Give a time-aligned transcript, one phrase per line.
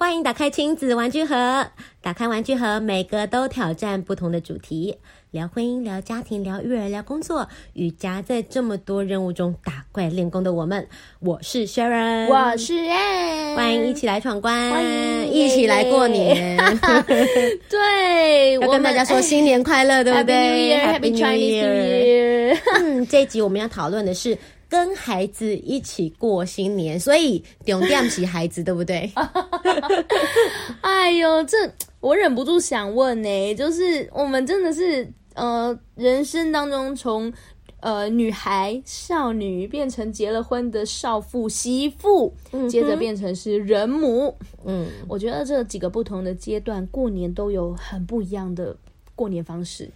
[0.00, 1.66] 欢迎打开亲子玩具盒，
[2.00, 4.96] 打开玩具盒，每个都挑战不同的主题，
[5.30, 16.56] 聊婚姻，聊家庭，聊育儿，聊工作，与夹在这么多任务中打怪练功的我们，我是 Sharon，我是 Ann，欢迎一起来闯关，欢迎一起来过年，
[17.68, 22.58] 对，要跟大家说新年快乐，对不对？Happy New Year，Happy Chinese New Year。
[22.78, 24.38] 嗯，这一集我们要讨论的是。
[24.70, 29.10] 跟孩子一起过新年，所以重点是孩子，对不对？
[30.80, 31.56] 哎呦，这
[31.98, 37.32] 我忍不住想问呢、欸，就是我们真的是呃，人生当中从
[37.80, 44.32] 呃女孩、少女变成结了婚的少妇、媳妇，嗯、接着变成是人母。
[44.64, 48.76] 嗯，我觉得这几个不同的阶段过年都有很不一样的
[49.16, 49.90] 过年方式。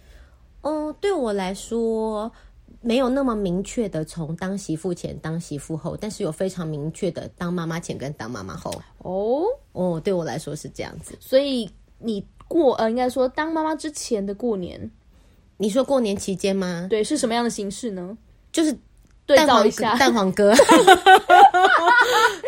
[0.61, 2.29] 哦、嗯，对我来说。
[2.85, 8.71] 没有那么明确的从当媳妇前、当媳妇后，但是有非常明确的当妈妈前跟当妈妈后。
[8.99, 11.17] 哦哦，对我来说是这样子。
[11.19, 11.67] 所以
[11.97, 14.91] 你过呃，应该说当妈妈之前的过年，
[15.57, 16.85] 你说过年期间吗？
[16.87, 18.15] 对，是什么样的形式呢？
[18.51, 18.77] 就是
[19.25, 20.53] 对照一下蛋黄哥，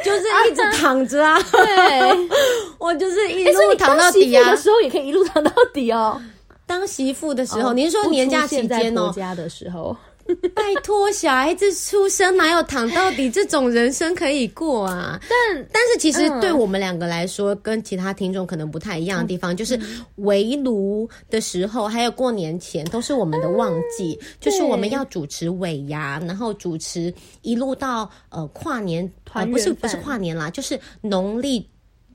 [0.06, 1.42] 就是一直躺着啊。
[1.52, 2.30] 对，
[2.78, 4.52] 我就是一路躺到底啊。
[4.52, 6.22] 的时候也可以一路躺到底哦。
[6.68, 9.98] 当媳妇的时候，您、哦、说年假期间哦，家的时候。
[10.54, 15.20] 拜托，小孩子出生哪有躺到底这种人生可以过啊？
[15.30, 19.80] 但但是其实对我们两个来说，嗯、跟其他听众可能不太一样的地方，嗯、就是
[20.16, 31.68] 围炉的时候，还有过年前，都是我们的旺季，嗯、就是我们要主持尾牙，然后主持一路到呃跨年团、呃，不是不是跨年啦，就是农历。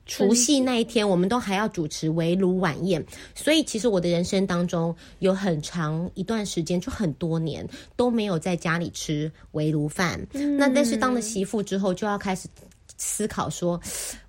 [0.05, 10.19] 除夕那一天，我们都还要主持围炉晚宴，所以其实我的人生当中有很长一段时间，就很多年都没有在家里吃围炉饭。
[10.33, 12.49] 嗯、那但是当了媳妇之后，就要开始
[12.97, 13.79] 思考说，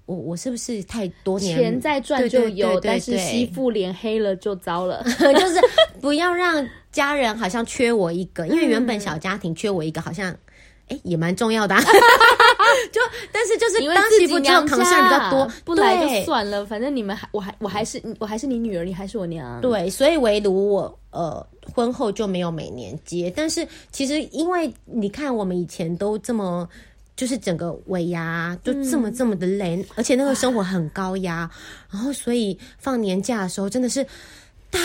[0.07, 5.03] 我我是不是太多年钱在赚就有，但是媳妇脸黑了就糟了，
[5.39, 5.61] 就是
[6.01, 10.35] 不要让家人好像缺我一个，因为原本小家庭缺我一个好像。
[10.87, 11.81] 哎，也蛮重要的，啊，
[12.93, 13.01] 就
[13.33, 19.61] 但是就是当媳妇这种扛事比较多，不来就算了，反正你们还我还我还是我还是你女儿，你还是我娘。
[19.61, 26.69] 对，所以唯独我呃婚后就没有每年接，但是其实因为你看我们以前都这么
[27.17, 31.49] 就是整个尾牙就这么这么的累，嗯、而且那个生活很高压，
[31.91, 34.05] 然后所以放年假的时候真的是
[34.71, 34.81] 大。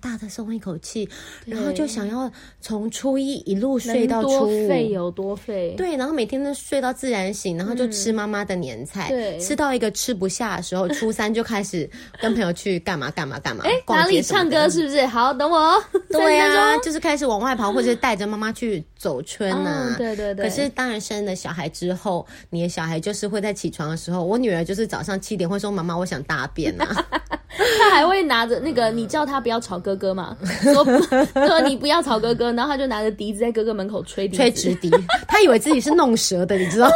[0.00, 1.08] 大的松一口气，
[1.44, 5.74] 然后就想要从初一一路睡到初五，废有多废？
[5.76, 11.88] 对，然后每天都睡到自然醒，然后就吃妈妈的年菜，对，吃到一个吃不下的时候，初三就开始
[12.20, 13.64] 跟朋友去干嘛干嘛干嘛。
[13.64, 15.06] 哎，哪里唱歌是不是？
[15.06, 15.82] 好，等我。
[16.10, 19.94] 对啊，就是开始往外跑，或者带着妈妈去走春呐。
[19.98, 20.48] 对对对。
[20.48, 26.86] 可是当然生了小孩之后，你的小孩就是会在起床的时候，我女儿就是早上七点会说：“妈妈，我想大便呐。”
[27.78, 30.84] 她还会拿着那个，你叫他不要吵哥哥嘛，说
[31.46, 34.90] 说你不要吵哥哥，然后他就拿着笛子在哥哥门口吹笛，吹直笛，
[35.26, 36.94] 他以为自己是弄蛇的，你知道吗？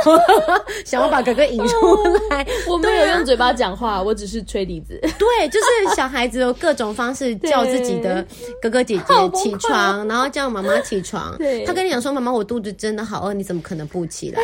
[0.85, 1.75] 想要把哥哥引出
[2.31, 2.47] 来。
[2.69, 4.99] 我没有用嘴巴讲话，我只是吹笛子。
[5.19, 8.25] 对，就是小孩子有各种方式叫自己的
[8.61, 11.37] 哥哥姐姐起床，然后叫妈妈起床。
[11.39, 14.41] 对，他跟你讲说：“妈妈，我肚子真的好饿，你怎么可能不起来？”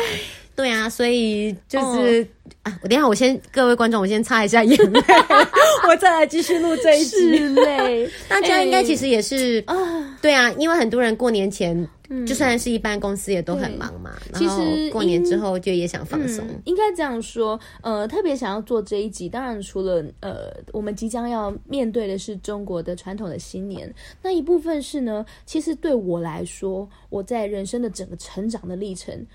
[0.59, 5.01] 对啊，所以就是、哦、啊，我等一下我先各位观众，我先擦一下眼泪，
[5.87, 7.37] 我再来继续录这一集。
[7.39, 16.45] 累， 大家应该其实也是啊，欸、对啊，因为很多人过年前、嗯、就算是一般公司也都很忙嘛，其实过年之后就也想放松。
[16.65, 23.89] 应该这样说，呃，特别想要做这一集，当然除了呃，我们即将要面对的是中国的传统的新年，
[24.21, 29.25] 那一部分是呢，其实对我来说，我在人生的整个成长的历程。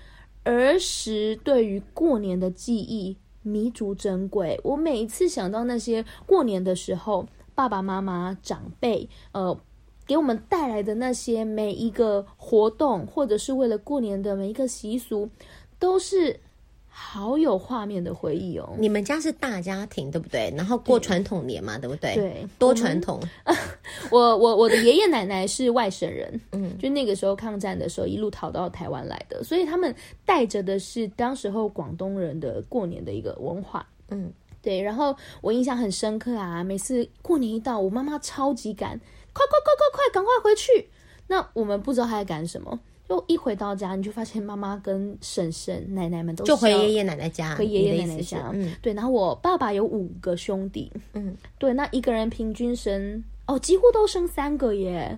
[0.45, 4.57] 儿时对于过年的记忆弥足珍贵。
[4.63, 9.57] 我每一次想到那些过年的时候，爸爸妈妈长辈呃
[10.07, 15.29] 给我们带来的那些每一个活动，或者是为了过年的每一个习俗，
[15.77, 16.39] 都是。
[16.97, 18.73] 好有画面的回忆哦！
[18.79, 20.49] 你们家是大家庭对不对？
[20.55, 22.15] 然后过传统年嘛，对，对不对？
[22.15, 23.21] 对，多传统。
[24.09, 29.93] 我 我我的爷爷奶奶是外省人，嗯，就那个时候抗战的时候一路逃到台湾来的，所以他们
[30.23, 34.31] 带着的是当时候广东人的过年的一个文化，嗯，
[34.61, 34.81] 对。
[34.81, 38.97] 然后我印象很深刻啊，每次过年一到，我妈妈超级赶，
[39.33, 40.87] 快快快快快，赶快回去。
[41.27, 42.79] 那我们不知道她在赶什么。
[43.07, 48.49] 就一回到家，你就发现妈妈跟婶婶、奶奶们都就回爷爷奶奶家，回爷爷奶奶家。
[48.53, 48.93] 嗯，对。
[48.93, 51.73] 然后我爸爸有五个兄弟，嗯，对。
[51.73, 55.17] 那一个人平均生哦，几乎都生三个耶。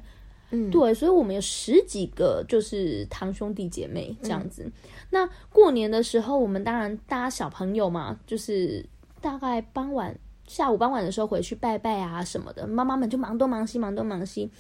[0.51, 0.93] 嗯，对。
[0.93, 4.63] 所以我们有十几个，就是堂兄弟姐妹这样子。
[4.65, 4.71] 嗯、
[5.09, 8.85] 那过年的时候，我们当然大家小朋友嘛，就是
[9.21, 14.51] 大概傍晚、下午傍晚的时候回去拜拜啊什么的，妈妈们就忙东忙西，忙东忙西。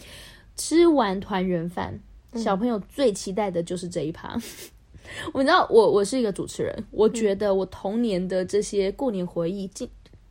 [0.55, 1.99] 吃完团圆饭，
[2.35, 4.29] 小朋友最期待的就是这一趴。
[4.35, 4.41] 嗯、
[5.33, 9.69] 我知道，我我是一个主持人，我觉得我童年的这些过年回忆，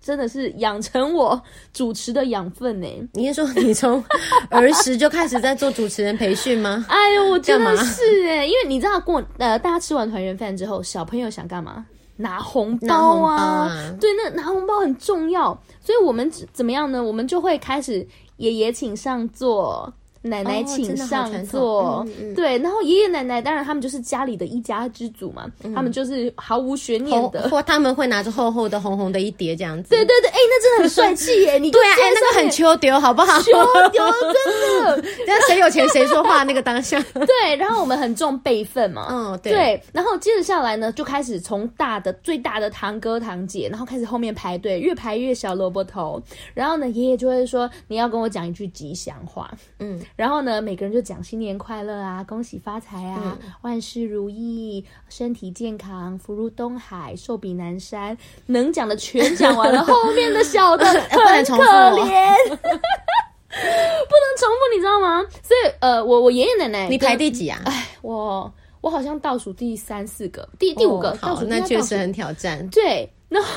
[0.00, 1.40] 真的是养成我
[1.72, 2.87] 主持的养分呢。
[3.12, 4.02] 你是说你从
[4.50, 6.84] 儿时就开始在做主持人培训吗？
[6.88, 11.84] 哎呦，我真的是哎，因为你知道过呃，大家吃完团圆饭之后，小朋友想干嘛？
[12.19, 13.37] 拿红包啊！
[13.37, 17.02] 包啊对，那拿红包很重要，所以我们怎么样呢？
[17.02, 18.06] 我们就会开始
[18.37, 19.92] 爷爷请上座。
[20.28, 29.90] 奶奶请上座，哦嗯嗯、对，然后爷爷奶奶当然他们就是家里的一家之主嘛，嗯、他们就是毫无悬念的，或他们会拿着厚厚的红红的一叠这样子。
[29.90, 31.58] 对对对，哎、欸，那真的很帅气耶！
[31.61, 33.40] 你对啊，哎，那个很秋丢，好不好？
[33.43, 33.52] 秋
[33.93, 37.00] 丢真的， 那谁有钱谁说话那个当下。
[37.14, 46.20] 对，然后我们很重辈分嘛，嗯，对，对，然后接着下来呢，就开始从大的最大的堂哥堂姐，然后开始后面排队，越排越小萝卜头，
[46.55, 50.96] 然后呢，爷爷就会说你要跟我讲一句吉祥话，嗯，然后呢，每个人。
[50.96, 58.16] 就讲新年快乐啊，恭喜发财啊，嗯、万事如意，身体健康，福如东海，寿比南山，
[58.46, 65.22] 能讲的全讲完了，后面的小的 很可怜， 不能重复，你知道吗？
[65.42, 67.60] 所以呃，我我爷爷奶奶，你排第几啊？
[67.66, 72.66] 哎，我我好像倒数第三四个，第第五个，哦、好，那确实很挑战。
[72.70, 73.12] 对。
[73.28, 73.50] 然后，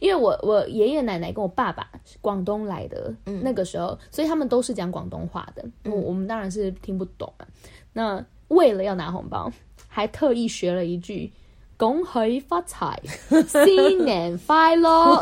[0.00, 5.64] 因为我我爷爷奶奶跟我爸爸是广东来的，嗯、那个时候，所以他们都是讲广东话的。
[5.90, 7.46] 我、们当然是听不懂啊。
[7.92, 9.50] 那为了要拿红包，
[9.88, 11.32] 还特意学了一句。
[11.78, 12.98] 恭喜发财，
[13.46, 15.20] 新年快乐！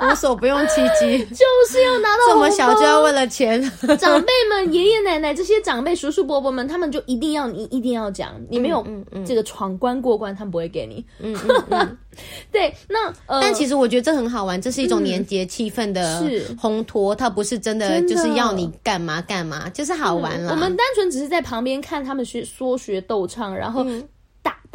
[0.00, 3.60] 无所不用其极，就是要拿到这么小就要为了钱。
[3.98, 8.86] 长辈们、爷爷奶奶这些长辈、叔叔伯伯们，他们就一定要你一定要讲，你没有
[9.26, 11.02] 这个闯关过关，他们不会给你。
[11.20, 11.98] 嗯嗯嗯，
[12.52, 12.74] 对。
[12.88, 16.22] 那呃，但其实我觉得这很好玩，这是一种年节气氛的
[16.60, 20.52] 烘托，它不是真的就是要你干嘛干嘛，就是好玩了。
[20.52, 23.86] 我们单纯只是在旁边看他们学说学逗唱，然后。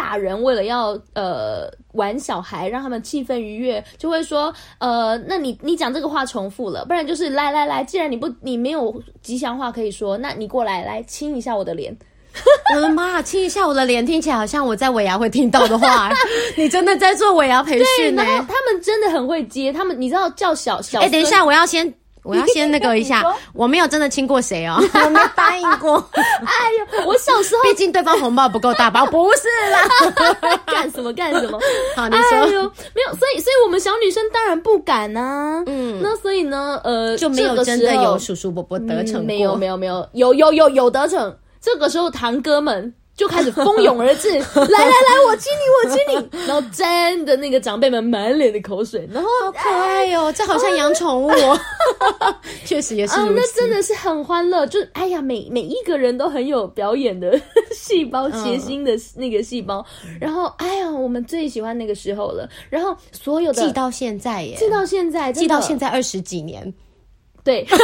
[0.02, 11.96] 大人为了要呃玩小孩，让他们气氛愉悦，就会说呃，那你你讲这个话重复了，不然就是来来来，既然你不你没有吉祥话可以说，那你过来来亲一下我的脸。
[12.74, 16.10] 我 的妈，亲一下我的脸，听起来好像我在尾牙会听到的话。
[16.58, 18.24] 你真的在做尾牙培训呢？
[18.26, 21.00] 他们真的很会接，他们你知道叫小小。
[21.00, 21.94] 哎、欸，等一下，我要先。
[22.24, 23.24] 我要先那个一下，
[23.54, 25.98] 我没有真的亲过谁哦， 我没答应过。
[26.14, 31.60] 哎呦，我小时候，毕竟对方红包不够大包，不是啦，干什么干什么？
[31.96, 32.38] 好，你说。
[32.38, 32.62] 哎呦，
[32.94, 35.64] 没有，所以，所以我们小女生当然不敢呐。
[35.66, 39.24] 嗯，那所以呢，呃，就没有真的有叔叔伯伯得逞过。
[39.24, 41.36] 没有，没有，没有，有，有，有，有得逞。
[41.60, 42.94] 这个时候，堂哥们。
[43.22, 51.60] 就开始蜂拥而至， 来来来，我亲你，我亲你， 然后真的那个长辈们满脸的口水，然后好可爱哟、哦，这好像养宠物哦，
[52.66, 57.40] 确实也是啊，那真的是很欢乐，就哎呀，每每一个人都很有表演的
[57.72, 66.74] 细胞，谐星的那个细胞，嗯、然后哎呀，我们最喜欢那个时候了，然后所有的记到现在耶，记到现在，记到现在二十几年，
[67.44, 67.66] 对。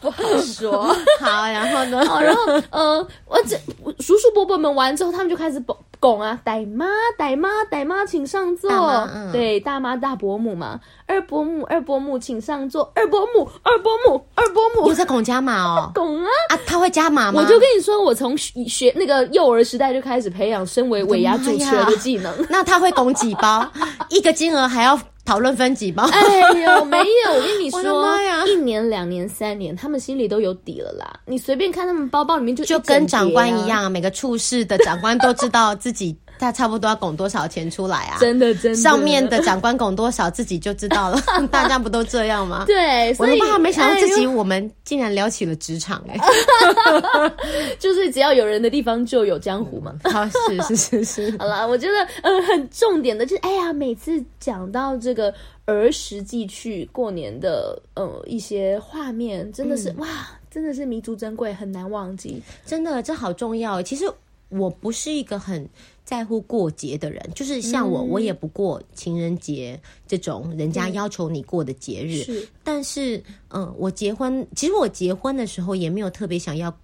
[0.00, 0.84] 不好说。
[1.20, 2.04] 好，然后呢？
[2.06, 3.56] 好，然后呃，我这
[4.00, 6.86] 叔叔伯伯们完之后，他们就开始拱拱啊，大妈
[7.18, 8.70] 大妈大妈请上座。
[9.12, 14.88] 嗯、对，大妈大伯母嘛，二伯母二伯母请上座，二伯母二伯母二伯母。
[14.88, 16.58] 又在拱加码哦， 拱啊啊！
[16.64, 17.42] 他会加码吗？
[17.42, 22.32] 我就跟你说，我从学那个幼儿时代就开始培养身为尾牙主持人的技能。
[22.48, 23.66] 那他会拱几包？
[24.10, 24.98] 一个金额还要？
[25.28, 26.04] 讨论分几包？
[26.04, 27.32] 哎呦，没有！
[27.36, 31.20] 我跟你说，一年、两年、三年，他们心里都有底了啦。
[31.26, 38.18] 你随便看他们包包里面就、啊、就跟长官一样，每个处室的长官都知道自己他差不多要拱多少钱出来啊。
[38.20, 41.20] 真的，真的，上面的长官拱多少，自己就知道了。
[41.50, 42.64] 大家不都这样吗？
[42.66, 47.32] 对，我的妈，没想到自己我们竟然聊起了职场哎、欸，
[47.78, 49.94] 就是只要有人的地方就有江湖嘛。
[50.04, 51.36] 好，是是是是。
[51.38, 55.34] 好了，我觉得呃很重点的就是，哎呀，每次讲到这个。
[55.70, 60.08] 儿时寄去过年的呃一些画面，真的是、嗯、哇，
[60.50, 62.42] 真的是弥足珍贵，很难忘记。
[62.64, 63.82] 真的，这好重要。
[63.82, 64.10] 其实
[64.48, 65.68] 我不是一个很
[66.08, 72.22] 在乎过节的人，就是像我，嗯、我也不过情人节这种人家要求你过的节日。
[72.22, 76.74] 嗯、是，但是嗯、呃，我结婚，其实我结婚的时候也没有特别想要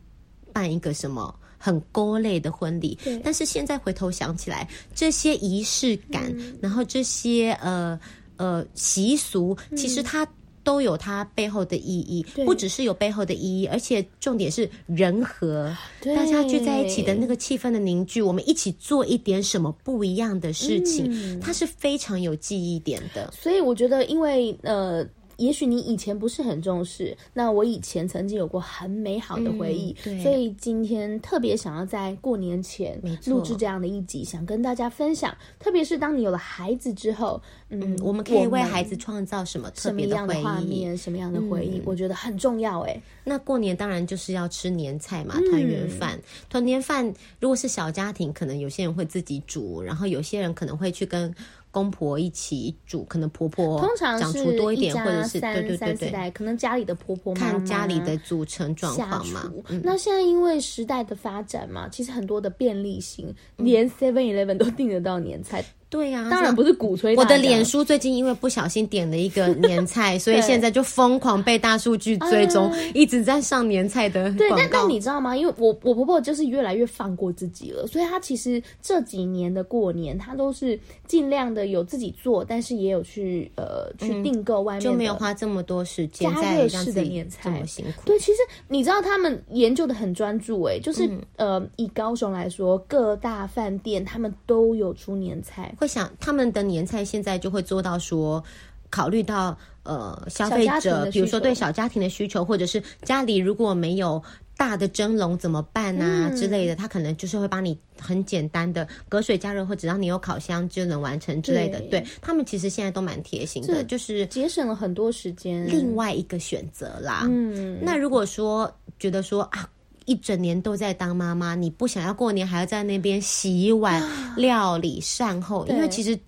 [0.53, 2.99] 办一个什么很勾勒的婚礼。
[3.25, 7.99] 但是现在回头想起来，这些仪式感，嗯、然后这些呃。
[8.37, 10.27] 呃，习俗其实它
[10.65, 15.73] 都有它背后的意义，不只是有背后的意义，而且重点是人和，
[16.17, 23.31] 大家聚在一起的那个气氛的凝聚，我们一起做一点什么不一样的事情，嗯、它是非常有记忆点的。
[23.33, 25.07] 所以我觉得，因为呃。
[25.37, 35.37] 也许你以前不是很重视，那我以前曾经有过很美好的回忆，嗯、所以今天特别想要在过年前录制这样的一集，想跟大家分享。
[35.59, 40.37] 特别是当你有了孩子之后，嗯，嗯我们可以为孩子创造什么特别的回忆？
[40.37, 40.97] 什么样的画面？
[40.97, 41.79] 什么样的回忆？
[41.79, 42.81] 嗯、我觉得很重要。
[42.81, 46.19] 哎，那过年当然就是要吃年菜嘛，团圆饭。
[46.49, 51.35] 团年饭如果是小家庭，可能有些人会自己煮，然后有些人可能会去跟。
[51.75, 59.53] 公婆一起煮，可能婆婆通常长出多一点，或者是对对对对，可能家里的婆婆看家里的组成状况嘛。
[59.69, 65.65] 嗯、那现在因为时代的发展嘛，其实很多的便利性，嗯、连 Seven Eleven 都订得到年菜。
[65.95, 67.15] 对呀、啊，当然不是鼓吹。
[67.15, 74.29] 我的脸书最近因为不小心点了一个 年菜，所以现在就疯狂被大数据追踪，对一直在上年菜的。
[74.35, 75.37] 对，但但你知道吗？
[75.37, 88.03] 因为我我婆婆就是越来越放过自己了，所以她其实这几年的过年，她都是尽量的有自己做，但是也有去呃去订购外面、嗯，就没有花这么多时间加热式的年菜这么辛苦。
[88.05, 95.73] 对，其实你知道他们研究的很专注、欸，哎，就是、嗯、呃以高雄来说，各大饭店他们都有出年菜。
[95.85, 98.43] 会想他们的年菜现在就会做到说，
[98.89, 104.23] 考虑到呃消费者，比如说对小家庭的需求，或者是家里如果没有
[104.57, 111.79] 大的蒸笼怎么办啊、嗯、之类的，他可能就是会帮你很简单的隔水加热，或只要你有烤箱就能完成之类的。
[111.91, 115.67] 对他们其实现在都蛮贴心的，就是节省了很多时间。
[115.67, 119.69] 另外一个选择啦，嗯，那如果说觉得说啊。
[120.07, 124.03] 一整年都在当妈妈，你不想要过年还要在那边洗碗、
[124.37, 126.19] 料理、善后，因为其实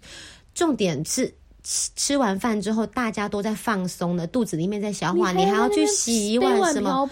[0.54, 1.26] 重点是
[1.62, 7.08] 吃吃完饭之后大家都在放松的，肚子里面在消化，你还要去洗碗什么？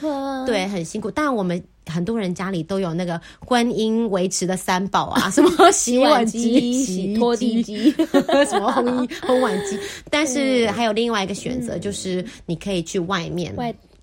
[0.47, 1.11] 对，很辛苦。
[1.11, 7.91] 当然，我们很多人家里都有那个婚姻维持的三宝啊， 什么洗碗机、洗拖地机，
[8.49, 9.79] 什么烘衣 烘碗机。
[10.09, 13.55] 但是还有另外一个选择，就是你可以去外面。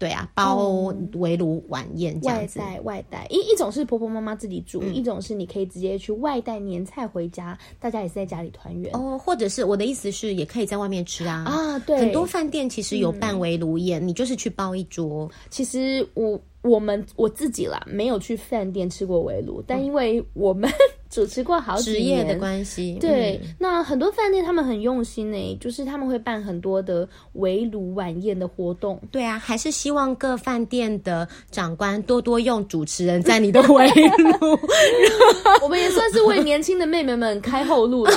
[0.02, 9.16] 对啊，包围炉晚宴这样子，外带外带，一一种是婆婆妈妈自己煮，嗯、一种是你可以直接去外带年菜回家，大家也是在家里团圆哦。
[9.24, 15.30] 或者是我的意思是，也可以在外面吃啊啊，对，很多饭店其实有办围炉宴，嗯、你就是去包一桌。
[15.52, 16.42] 其实我。
[16.64, 20.70] 我们我自己啦，没有去饭店吃过围炉，但因为我们
[21.12, 29.00] 主持过好几年职业的关系，对，嗯、那很多饭店他们很用心呢，就是他们会办很多的围炉晚宴的活动。
[29.12, 34.58] 对啊，还是希望各饭店的长官多多用主持人在你的围炉，
[35.62, 38.14] 我们也算是为年轻的妹妹们开后路了。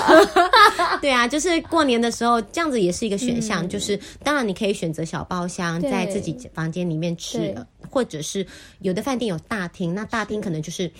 [1.02, 7.52] 对啊，就是过年的时候这样子也是一个选项，嗯、就是当然你可以选择小包厢，在自己房间里面吃。
[7.90, 8.44] 或者是
[8.80, 10.90] 有的饭店有大厅，那大厅可能就是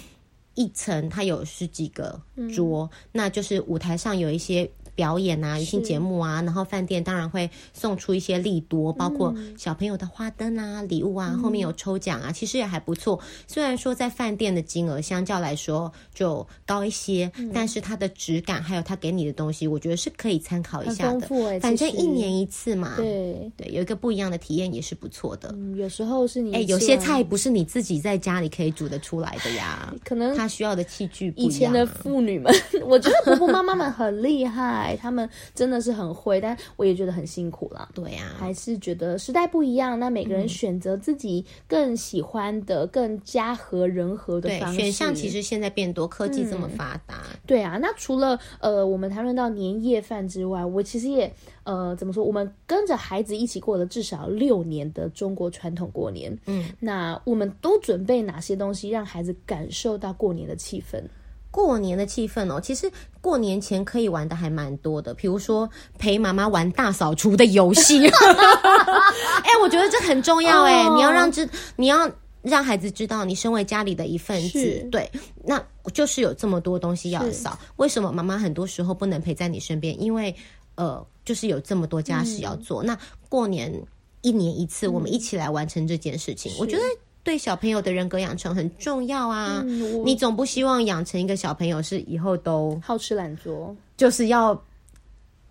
[0.54, 2.20] 一层，它有十几个
[2.54, 4.70] 桌，嗯、那就是舞台上有一些。
[4.94, 13.18] 表演啊，一些节目啊，然后饭店当然会送出一些利多，包括小朋友的花灯啊、礼物啊，嗯、后面有抽奖啊，其实也还不错。
[13.46, 21.28] 虽然说在饭店的金额相较来说就高一些，嗯、但是它的质感还有它给你的东西，我觉得是可以参考一下的。
[21.60, 25.50] 反正一年一次嘛，对对，有一个不一样的体验也是不错的。
[25.54, 31.50] 嗯、有时候是你哎，有些菜不是你自己在家里可以煮得出来的呀，可能他需要的器具不一样。
[31.50, 32.52] 以前的妇女们，
[32.86, 37.88] 我觉得婆婆妈妈们很厉害，他们真的是很会，但我也觉得很辛苦了。
[37.94, 44.78] 对呀、啊，还是觉得时代不一样，那每个人选择自己更喜欢的、嗯、更加和人和的方式。
[44.78, 47.38] 选项其实现在变多，科技这么发达、嗯。
[47.46, 52.24] 对啊，那除了呃，我们谈论到年夜饭之外，我其实也呃，怎么说？
[52.24, 56.36] 我们跟着孩子一起过了至少六年的中国传统过年。
[56.46, 61.02] 嗯，那我们都准备哪些东西，让孩子感受到过年的气氛？
[61.54, 65.70] 过年的气氛哦，其实过年前可以玩的还蛮多的，比如说
[66.00, 68.04] 陪妈妈玩大扫除的游戏。
[68.10, 70.96] 哎、欸，我觉得这很重要哎、欸，oh.
[70.96, 72.10] 你要让知，你要
[72.42, 74.58] 让孩子知道你身为家里的一份子。
[74.58, 75.08] 是对，
[75.44, 77.50] 那就是有这么多东西要扫。
[77.52, 80.02] 是为什么妈妈很多时候不能陪在你身边？
[80.02, 80.34] 因为
[80.74, 82.82] 呃，就是有这么多家事要做。
[82.82, 83.72] 嗯、那过年
[84.22, 86.82] 一年一次，我们一起来完成这件事情，嗯、我觉得。
[87.24, 89.62] 对小朋友的人格养成很重要啊！
[89.64, 94.62] 嗯、你总不希望养成一个小朋友是以后都好吃懒做，就是要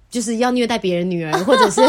[0.09, 1.81] 就是要虐待别人女儿，或者是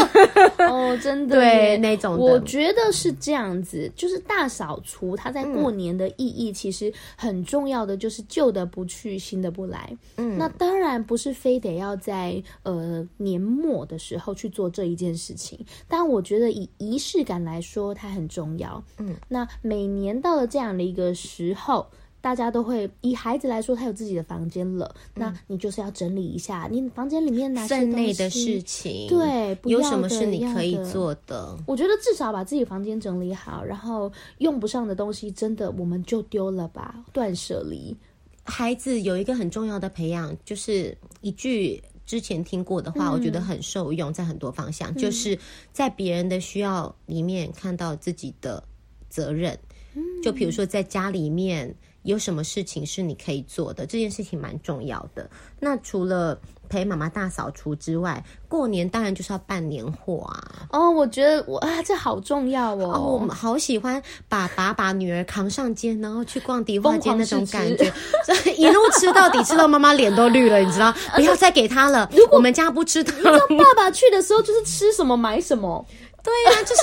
[0.71, 2.17] 哦，真的对那种。
[2.17, 9.97] 我觉得是这样子，就是大扫除，它在过年的意义其实很重要的，就是旧的不去，新的不来。
[10.17, 18.83] 嗯，那当然不是非得要在呃年末的时候去做这一件事情，但我觉得以仪式感来说，它很重要。
[18.97, 21.85] 嗯，那每年到了这样的一个时候。
[22.25, 31.55] 大家都会以孩子来说，他有自己的房间了，嗯、那你就是要整理一下你房间里面哪些分内的事情，对，有什么是你可以做的？
[31.67, 37.95] 我觉得至少把自己房间整理好，然后用不上的东西，真的我们就丢了吧，断舍离。
[38.43, 45.37] 孩子有一个很重要的培养，就是一句之前听过的话，嗯、我觉得很受用，在很多方向，嗯、就是
[45.71, 48.63] 在别人的需要里面看到自己的
[49.09, 49.55] 责任。
[49.93, 51.71] 嗯、就比如说在家里面。
[52.05, 53.85] 有什么事情是你可以做的？
[53.85, 55.29] 这件事情蛮重要的。
[55.59, 60.67] 那除了陪妈妈大扫除之外，过年当然就是要办年货啊。
[60.71, 62.93] 哦，我觉得我啊，这好重要哦。
[62.93, 67.91] 哦，我们好喜欢爸爸把女儿扛上肩，然后去逛迪化街那种感觉，
[68.55, 70.93] 一路吃到底，吃到妈妈脸都绿了，你知道？
[71.15, 72.07] 不要再给她了。
[72.15, 73.39] 如果我们家不吃的，你知道
[73.73, 75.83] 爸爸去的时候就是吃什么买什么。
[76.21, 76.81] 对呀、啊，就是。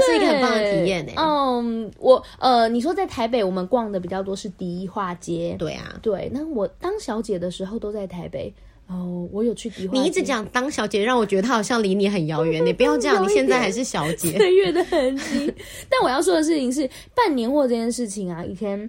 [0.00, 1.12] 这个是一个很棒的体验呢。
[1.16, 5.56] 嗯，我呃，你说在台北，我们逛的比较多是迪化街。
[5.58, 6.30] 对啊，对。
[6.32, 8.52] 那我当小姐的时候都在台北。
[8.86, 9.98] 哦，我有去迪化。
[9.98, 12.64] 你一直讲当小姐，让我觉得她好像离你很遥远。
[12.64, 14.36] 你 不要这样，你现在还是小姐。
[14.36, 15.54] 岁月的痕迹。
[15.88, 18.88] 但我要说的事情是，办年货这件事情啊，以前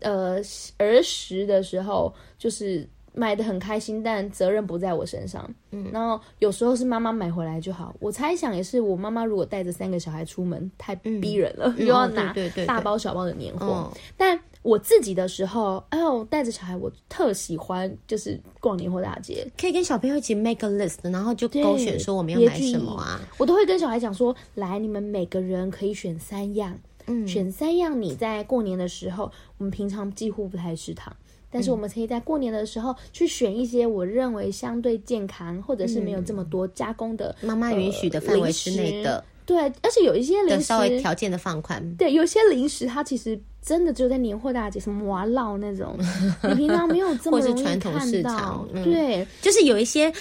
[0.00, 0.38] 呃
[0.78, 2.88] 儿时的时候就是。
[3.18, 5.50] 买的很开心，但责任不在我身上。
[5.70, 7.94] 嗯，然后有时候是妈妈买回来就好。
[7.98, 12.34] 我猜想也是，我妈妈如果带着三个小孩出门，太逼人了，又、嗯、要拿
[12.66, 13.66] 大包小包的年货。
[13.66, 23.18] 哦、但我自己的时候，哎呦，带着小孩，我特喜欢就是逛年货大街，可以跟小朋友一起 make a list，然后就勾选说我们要买什么啊。
[23.38, 27.98] 我都会跟小孩讲说，来，你们每个人可以选三样，嗯，选三样。
[28.00, 31.16] 你在过年的时候，我们平常几乎不太吃糖。
[31.56, 39.24] 但是我们可以在过年的时候去选一些我认为相对健康，或者是没有这么多加工的，妈妈允许的范围之内的。
[39.46, 41.82] 对，而且有一些零食稍微条件的放宽。
[41.96, 45.96] 对，有些零食它其实真的只有在年货大街，什么娃烙那种，
[46.42, 47.90] 你平常没有这么容易看到。
[47.90, 50.12] 或是传统市场，对，就是有一些。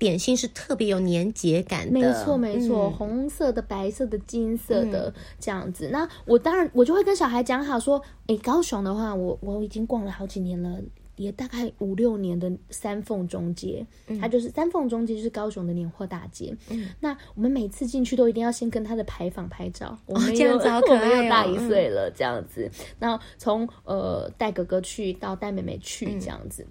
[0.00, 5.88] 点心是特别有年节感的，没错没错，嗯、红色的、白色的、金色的这样子。
[5.88, 10.80] 嗯、那我当然我就会跟小孩讲好说，哎，高雄的话，我我已经逛了好几年了，
[11.16, 16.56] 也大概五六年的三凤中街，嗯、它就是三凤中街，就是高雄的年货大街。
[16.70, 22.70] 嗯、那我们每次进去都一定要先跟他的牌坊拍照，我们又、哦哦、我们又 大一岁了这样子。
[22.98, 26.66] 然后从呃带哥哥去到带妹妹去这样子。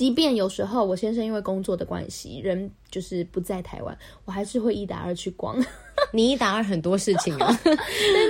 [0.00, 5.62] 嗯即便有时候我先生因为工作的关系，人就是不在台湾，我还是会一打二去逛。
[6.10, 7.60] 你一打二很多事情啊。
[7.62, 7.74] 对，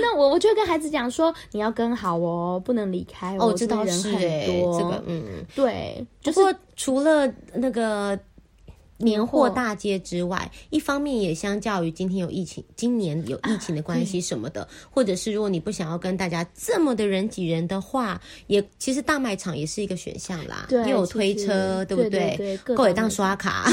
[0.01, 3.53] 那我我就会跟孩子讲说，你要跟好哦，不能离开哦。
[3.53, 5.23] 知道是哎，这个嗯，
[5.55, 6.05] 对。
[6.21, 6.39] 就是
[6.75, 8.19] 除了那个。
[9.01, 20.67] 年货大街之外，一方面也相较于今天有疫情，今年有疫情的关系什么的，啊、或者是如果你不想要跟大家这么的人挤人的话，也其实大卖场也是一个选项啦。
[20.69, 22.57] 对，又有推车，对不对？
[22.75, 23.69] 够也当刷卡，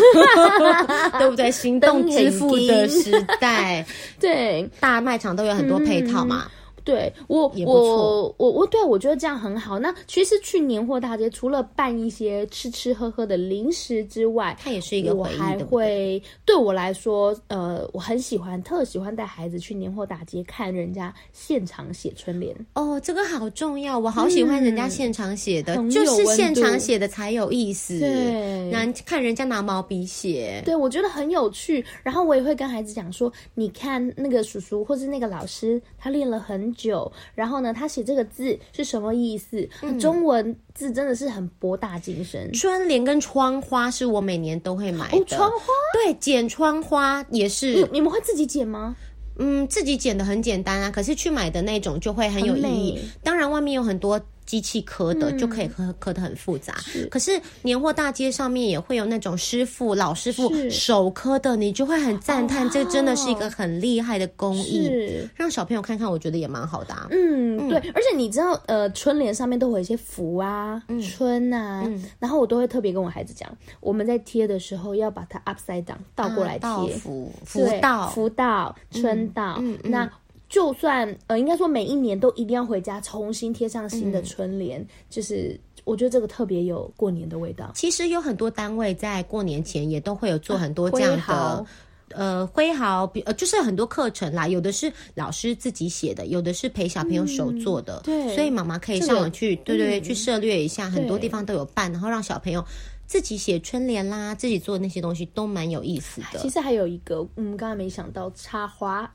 [1.19, 1.51] 对不对？
[1.53, 3.85] 行动支付的时代，
[4.19, 6.45] 对，大卖场都有很多配套嘛。
[6.47, 6.58] 嗯
[6.89, 9.79] 对我，我我我对我觉得这样很好。
[9.79, 15.15] 那其实去年货大街，除了办一些吃吃喝喝的零食之外，它也是一个。
[15.15, 22.57] 我还会对我来说，呃，我很喜欢，特喜欢带孩子去年货大街看人家现场写春联。
[22.73, 28.01] 哦，这个好重要，我好喜欢人家现场写的，嗯、就是现场写的才有意思。
[28.01, 31.85] 对，那看人家拿毛笔写，对我觉得很有趣。
[32.03, 36.75] 然后我也会跟孩子讲说，你看那个叔叔或是那个老师，他练了很。
[36.79, 39.69] 久，然后呢，他写这个字是什么意思？
[39.83, 42.51] 嗯、中文字真的是很博大精深。
[42.53, 45.19] 春联跟窗花是我每年都会买的。
[45.19, 47.75] 哦、窗花对，剪窗花也是。
[47.75, 48.95] 你，你们会自己剪吗？
[49.41, 52.99] 嗯，自己剪的很简单啊，可是去买的那种就会很有意义。
[53.23, 54.21] 当然，外面有很多。
[54.49, 57.05] 机器刻的、嗯、就可以刻刻的很复杂，是。
[57.09, 65.29] 可是年货大街上面也会有那种师傅老师傅手刻的，你就会很赞叹，这真的是一个很厉害的工艺，是。
[65.37, 67.07] 让小朋友看看，我觉得也蛮好的、啊。
[67.11, 67.69] 嗯，嗯。
[67.69, 80.11] 对，而且你知道，呃，春联上面都会有一些福啊、嗯、春啊，嗯、然后我都会特别跟我孩子讲，我们在贴的时候要把它 upside down 倒过来贴，福福到福到春到，嗯嗯、那。
[80.49, 87.71] 就算呃，应该说每一年都一定要回家重新贴上新的春联，嗯、就是我觉得这个特别有过年的味道。
[87.75, 91.67] 其实有很多单位在过年前也都会有做很多这样的，啊、
[92.13, 98.03] 呃，挥毫，比呃，就是很多课程啦，有的是老师自己写的，有的是陪小朋友手做的。
[98.07, 102.65] 嗯、对，所以妈妈可以上网去，这个、对对对，嗯、去涉略一下，很多地方都有办，然后让小朋友
[103.07, 106.39] 自己写春联啦，自己做那些东西都蛮有意思的。
[106.39, 109.13] 其实还有一个，嗯，刚才没想到插花。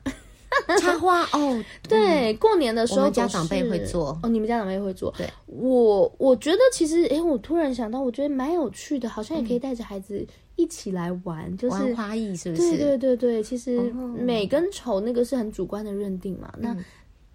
[0.80, 5.12] 插花哦， 对，过年的时候家长辈会做哦，你们家长辈会做。
[5.16, 12.62] 对，我我觉得其实，哎，我突然想到，我觉得蛮有趣的，好像也可以带着孩子一起来玩，就是玩花艺，是不是？
[12.62, 13.80] 对对对对，其实
[14.16, 16.52] 美跟丑那个是很主观的认定嘛。
[16.58, 16.76] 那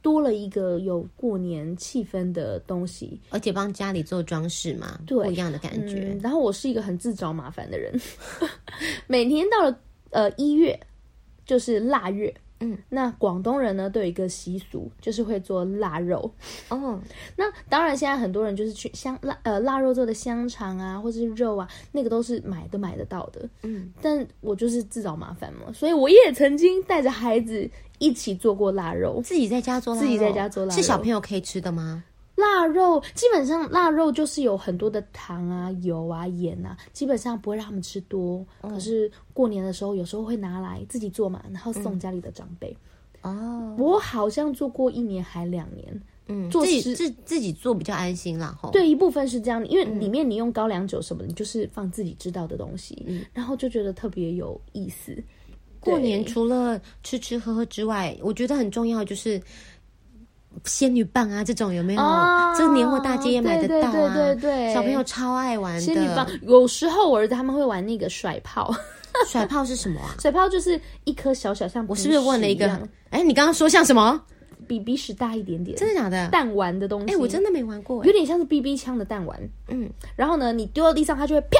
[0.01, 6.17] 多了一个有过年气氛的东西，而且帮家里做装饰嘛，对，不一样的感觉。
[6.21, 7.93] 然后我是一个很自找麻烦的人，
[9.07, 9.79] 每年到了
[10.11, 10.79] 呃一月，
[11.45, 12.33] 就是腊月。
[12.59, 16.31] 嗯，那广东人呢都有一个习俗，就是会做腊肉
[16.69, 16.99] 哦。
[17.37, 23.47] 那当然，现在很多人就是去香腊呃腊肉做的香肠啊，或者是肉啊，那个都是买都买得到的。
[23.63, 32.03] 嗯，但我就是自找麻烦嘛，所以我也曾经带着孩子一起做过腊肉，自己在家做腊肉，自己在家做腊肉，是小朋友可以吃的吗？
[32.39, 38.45] 腊肉基本上腊肉就是有很多的糖啊、油啊、盐啊，基本上不会让他们吃多。
[38.61, 42.71] 嗯、可是过年的时候，有时候会拿来自己做嘛，然后送家里的长辈。
[43.21, 46.01] 哦、嗯，我好像做过一年还两年。
[46.31, 48.55] 嗯，做自己自自己做比较安心啦。
[48.61, 55.17] 吼，对，一部分是这样，因为里面你用高粱酒什么的，你就是放自己知道的东西，嗯，然后就觉得特别有意思。
[55.79, 59.41] 过年除了吃吃喝喝之外，我觉得很重要就是。
[60.65, 62.01] 仙女棒啊，这种有没有？
[62.01, 63.91] 哦、这个年货大街也买得到啊。
[63.91, 65.81] 对对对对对，小朋友超爱玩的。
[65.81, 68.73] 仙女棒，有时候我儿子他们会玩那个甩炮。
[69.27, 70.15] 甩炮是什么啊？
[70.19, 72.67] 甩炮就是一颗小小像，我是不是问了一个？
[73.09, 74.21] 哎，你刚刚说像什么？
[74.67, 76.27] 比鼻屎大一点点，真的假的？
[76.29, 77.13] 弹丸的东西。
[77.13, 79.49] 哎，我真的没玩过，有点像是 BB 枪的弹丸。
[79.67, 81.57] 嗯，然后呢，你丢到地上，它就会啪。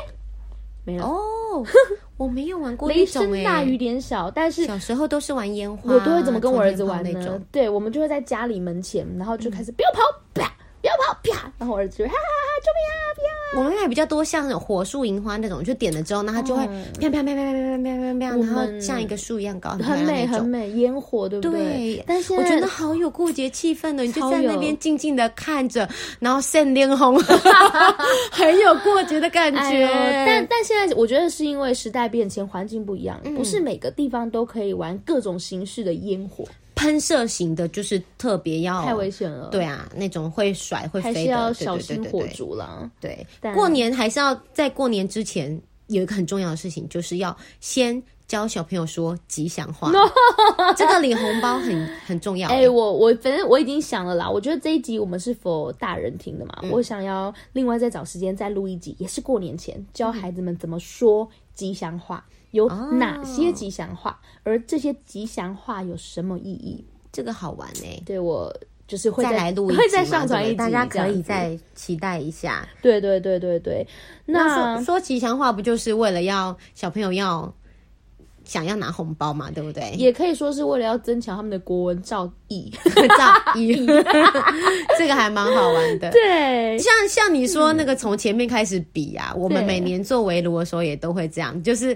[0.85, 1.65] 没了哦，
[2.19, 2.89] 我没有玩过。
[2.89, 5.93] 雷声大雨点小，但是小时候都是玩烟花。
[5.93, 7.41] 我都会怎么跟我儿子玩呢？
[7.49, 10.01] 对，我们就会在家里门前，然后就开始不要跑，
[10.33, 13.38] 啪，不要跑，啪，然后我儿子就会哈哈哈，救命啊，不要。
[13.55, 16.65] 我们还比较多像那种火树银花那种，就点了之后，那它就会
[16.99, 21.59] 啪啪啪啪啪啪啪啪啪，然后像一个树一样高，很美很美，烟火对不对？
[21.61, 22.03] 对。
[22.05, 27.19] 但是我觉得好有过节气氛的，你就在那边静静的看着，然后闪脸红，
[28.31, 29.89] 很有过节的感觉。
[30.25, 36.45] 但但现在我觉得是因为时代变迁，环境不一样，不是每个地方都可以玩各种形式的烟火。
[36.79, 39.49] 喷射型的，就是特别要太危险了。
[39.49, 42.89] 对啊，那种会甩会飞的，还是要小心火烛了。
[43.01, 49.91] 对，过年还是要在过年之前有一个很重要的事情，就是要先教小朋友说吉祥话。
[50.77, 52.47] 这个领红包很很重要。
[52.47, 54.29] 哎，我我反正我已经想了啦。
[54.29, 62.25] 我觉得这一集我们是 for 大人听的嘛，我想要另外再找时间再录一集，也是过年前教孩子们怎么说吉祥话。
[62.51, 64.11] 有哪些吉祥话？
[64.11, 66.83] 哦、而这些吉祥话有什么意义？
[67.11, 68.03] 这个好玩呢、欸。
[68.05, 68.53] 对，我
[68.87, 72.67] 就是会再，再来录会再上传一集，大家可以再期待一下。
[72.81, 73.87] 对对对对对。
[74.25, 77.53] 那，那说，说吉祥话，不就是为了要小朋友要
[78.43, 79.51] 想要拿红包嘛？
[79.51, 79.91] 对不对？
[79.97, 82.71] 也可以说是为了要增强他们的国文造诣，
[83.17, 83.85] 造诣。
[84.97, 86.09] 这个还蛮好玩的。
[86.11, 91.95] 对，像像你说那个从前面开始比啊，嗯、我们每年做围炉的时候也都会这样，就是。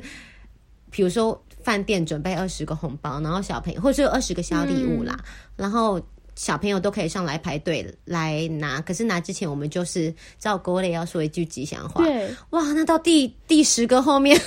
[0.94, 5.26] 比如说，饭店准备二十个红包，然后小朋友或者是有二十个小礼物啦，嗯、
[5.56, 6.00] 然后
[6.36, 8.80] 小朋友都可以上来排队来拿。
[8.80, 12.04] 可是拿之前，我们就是照国磊要说一句吉祥话。
[12.04, 14.40] 对，哇，那到第第十个后面，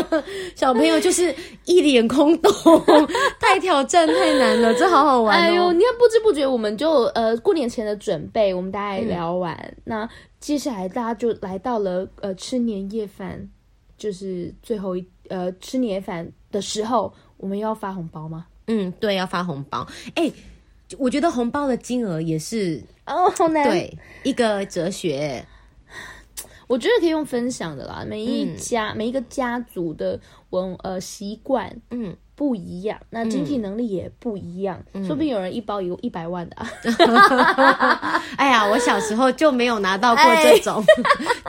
[0.54, 2.52] 小朋友就是一脸空洞，
[3.40, 5.40] 太挑战太难了，这好好玩哦。
[5.40, 13.48] 哎呦，你看不知不觉我们就呃过年前的准备，我们大概聊完，嗯、那接下来大家就来到了呃吃年夜饭，
[13.96, 15.06] 就是最后一。
[15.28, 18.46] 呃，吃年夜饭的时候，我们要发红包吗？
[18.66, 19.86] 嗯，对，要发红包。
[20.14, 20.30] 哎，
[20.98, 23.64] 我觉得红包的金额也是哦，好难。
[23.64, 25.44] 对，一个哲学，
[26.66, 28.04] 我觉得可以用分享的啦。
[28.08, 30.18] 每一家、嗯、每一个家族的
[30.50, 32.16] 文呃习惯，嗯。
[32.36, 36.56] 不一样，那经济能力也不一样，嗯、说不定有人一包有一百万的。
[36.56, 38.22] 啊！
[38.36, 40.84] 哎呀，我小时候就没有拿到过这种，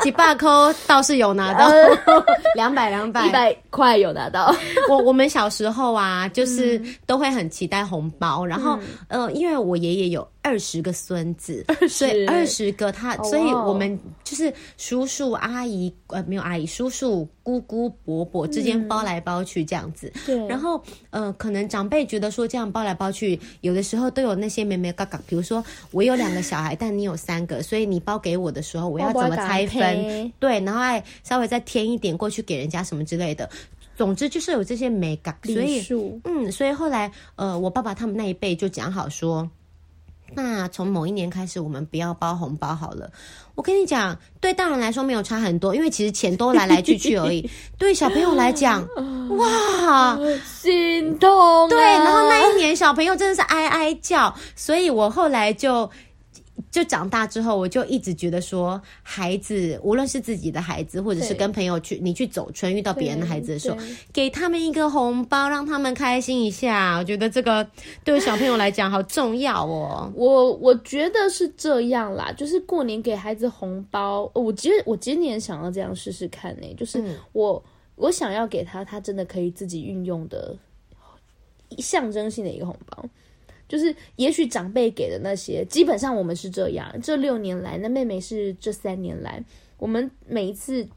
[0.01, 1.69] 几百扣倒是有拿到，
[2.55, 3.25] 两百两百。
[3.27, 4.53] 一百块有拿到。
[4.89, 10.27] 我我们小时候啊，就是都会很期待红包，嗯、然后呃，因为我爷爷有。
[10.45, 20.13] 二十个孙子，所以二十个他，所以我们就是叔叔阿姨，呃，没有阿姨，叔叔姑姑伯伯之间包包来包去这样子。
[20.23, 20.79] 对，然后
[21.09, 30.31] 呃，可能长辈觉得说这样包来包去，有的时候都有那些眉眉嘎嘎，比如说我有两个小孩，但你有三个，所以你包给我的时候，我要怎么拆分？
[30.39, 33.49] 对，然后还稍微再添一点过去给人家什么之类的。
[33.97, 35.83] 总之就是有这些美感，所以
[36.25, 39.49] 嗯，所以后来呃，我爸爸他们那一辈就讲好说。
[40.33, 43.09] 那从某一年开始，我们不要包红包好了。
[43.53, 47.49] 我跟你讲，对大人来说没有差很多，因为其实钱都来来去去而已。
[47.77, 48.85] 对小朋友来讲，
[49.37, 51.69] 哇，心痛啊。
[51.69, 55.89] 对，然后那一年小朋友真的是哀哀叫，所以我后来就。
[56.75, 63.77] 就长大之后，我就一直觉得说，孩子无论是自己的孩子，或者是跟朋友去，你去走春遇到别人的孩子的时候，
[64.11, 66.97] 给他们一个红包，让他们开心一下。
[66.97, 67.65] 我觉得这个
[68.03, 70.11] 对小朋友来讲好重要哦。
[70.15, 74.29] 我我觉得是这样啦，就是过年给孩子红包。
[74.33, 80.53] 我其实我今年想要这样试试看呢、欸，就是我、嗯、我想要给他，他真的可以自己运用的
[81.77, 83.05] 象征性的一个红包。
[83.67, 86.87] 就是，也许长辈给的那些，基本上我们是这样。
[87.01, 89.43] 这六年来，那妹妹是这三年来，
[89.77, 90.87] 我们每一次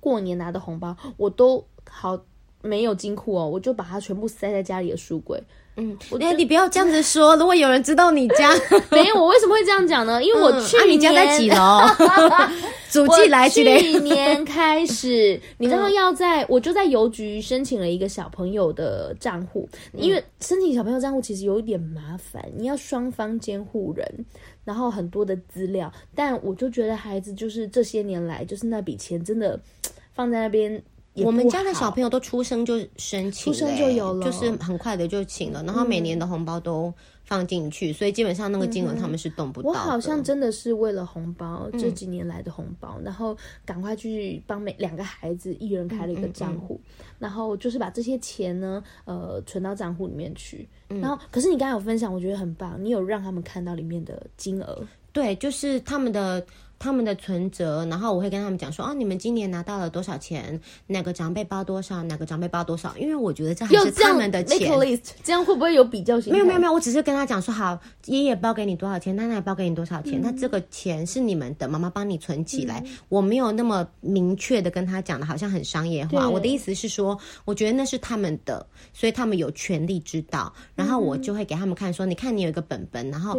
[0.00, 2.18] 过年拿的红包，我都好
[2.62, 5.42] 没有金库哦，我就把它全部塞在家里的书柜。
[5.76, 7.36] 嗯，哎，你不要这样子说。
[7.36, 8.52] 如果有人知道你家，
[8.90, 10.20] 没有，我为什么会这样讲呢？
[10.22, 11.80] 因为我去 年、嗯啊、你家在几楼？
[12.90, 13.62] 主计来去
[14.00, 24.06] 年开始， 你知道要在，我就在邮局申请了一个小朋友的账户，因为申请小朋友账户其实有一点麻烦，你要双方监护人，
[24.64, 25.92] 然后很多的资料。
[26.14, 29.58] 但我就觉得孩子就是这些年来，就是那笔钱真的
[30.14, 30.82] 放在那边。
[31.24, 36.94] 我们家的小朋友都出生就申请，出生就有了，就是很快的就请了，然后每年的红包都
[37.28, 39.78] 放进去，所以基本上那个金额他们是动不到的。
[39.78, 43.36] 我好像真的是为了红包，这几年来的红包，然后
[43.66, 46.80] 赶快去帮每两个孩子一人开了一个账户，
[47.18, 50.66] 然后就是把这些钱呢，呃，存到账户里面去。
[50.88, 56.42] 然后，可是你刚才有分享，我觉得很棒，你有让他们看到里面的金额，对，就是他们的。
[56.78, 60.60] 他们的存折，然后我会跟他们讲说，哦，你们今年拿到了多少钱？
[60.86, 62.02] 哪个长辈包多少？
[62.04, 62.96] 哪个长辈包多少？
[62.96, 64.70] 因为我觉得这还是他们的钱。
[64.70, 66.32] Make list，这样会不会有比较性？
[66.32, 72.80] 没有没有没有，我只是跟他讲说，好，爷爷包给你多少钱，奶奶包给你多少钱，那、嗯、这个钱是你们的，妈妈帮你存起来。
[72.86, 76.28] 嗯、我没有那么明确的跟他讲的，好像很商业化。
[76.28, 80.52] 我的意思是说，我觉得那是他们的，所以他们有权利知道。
[80.76, 83.36] 然后我就会给他们看说，你看你有一个本本，然后。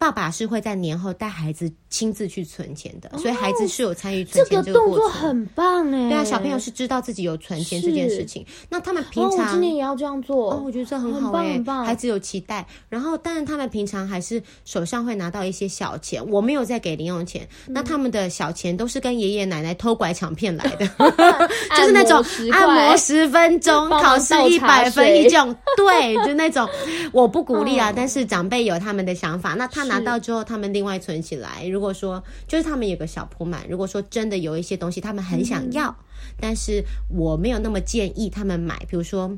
[0.00, 6.08] 爸爸是会在年后带孩子亲自去存钱的，所以孩子是有参与存钱这个动作很棒哎！
[6.08, 8.42] 对啊，小朋友是知道自己有存钱这件事情。
[8.70, 10.54] 那他们平常，我今年也要这样做。
[10.54, 12.66] 哦，我觉得这很好哎，很棒，孩子有期待。
[12.88, 17.46] 然后，但是他们平常还是手上会拿到一些小钱，我没有再给零用钱。
[17.66, 20.86] 那他们的小钱都是跟爷爷奶奶偷拐抢骗来的，
[21.76, 25.54] 就是那种按摩十分钟，考试一百分一种。
[25.76, 26.66] 对，就那种。
[27.12, 29.89] 我不鼓励啊， 但是长辈有他们的想法，那他。
[29.90, 31.66] 拿到之后，他们另外存起来。
[31.66, 35.96] 如果说就是他们有个小铺满，如果说真的有一些东西他们很想要，嗯、
[36.40, 38.78] 但是我没有那么建议他们买。
[38.88, 39.36] 比如说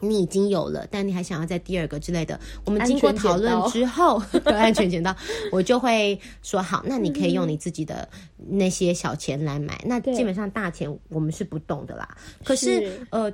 [0.00, 5.14] 你已经有了，但你还想要在第二个之类的，我们经过讨论之后，安全剪刀，
[5.50, 9.74] 我就会说好，那你可以用你自己的那些小钱来买。
[9.84, 12.08] 嗯、那基本上大钱我们是不动的啦。
[12.44, 13.32] 可是，是呃，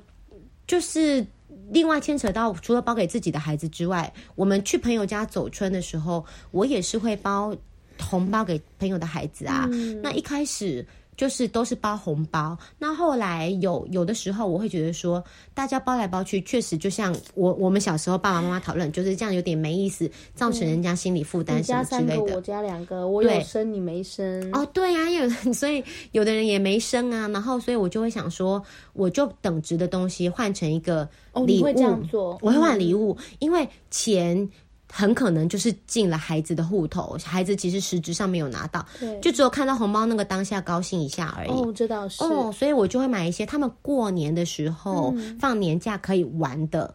[0.66, 1.26] 就是。
[1.70, 7.57] 另外牵扯到，除了包给自己的孩子之外，我们去朋友家走春的时候，我也是会包
[8.00, 9.68] 红包给朋友的孩子啊。
[9.72, 10.87] 嗯、那一开始。
[11.16, 15.22] 就是都是包红包，那后来有有的时候我会觉得说，
[15.55, 22.37] 大家包来包去，确实就像我我们小时候爸爸妈妈讨论，就是这样有点没意思，造成人家心理负担什么之类的。
[22.37, 24.50] 我家两个，我有生你没生。
[24.52, 31.09] 哦，对呀、啊，有所以有的人也没生啊，然后所以我就会想说，我就等值的东西换成一个
[31.46, 34.48] 礼物，哦、会这样做，我会换礼物，嗯、因为钱。
[34.96, 38.82] 很可能就是进了孩子的户头，孩子其实实质上没有拿到，
[39.20, 41.50] 就只有看到红包那个当下高兴一下而已。
[41.50, 42.24] 哦，这倒是。
[42.24, 46.94] 哦，所以我就会买一些他们过年的时候、嗯、放年假可以玩的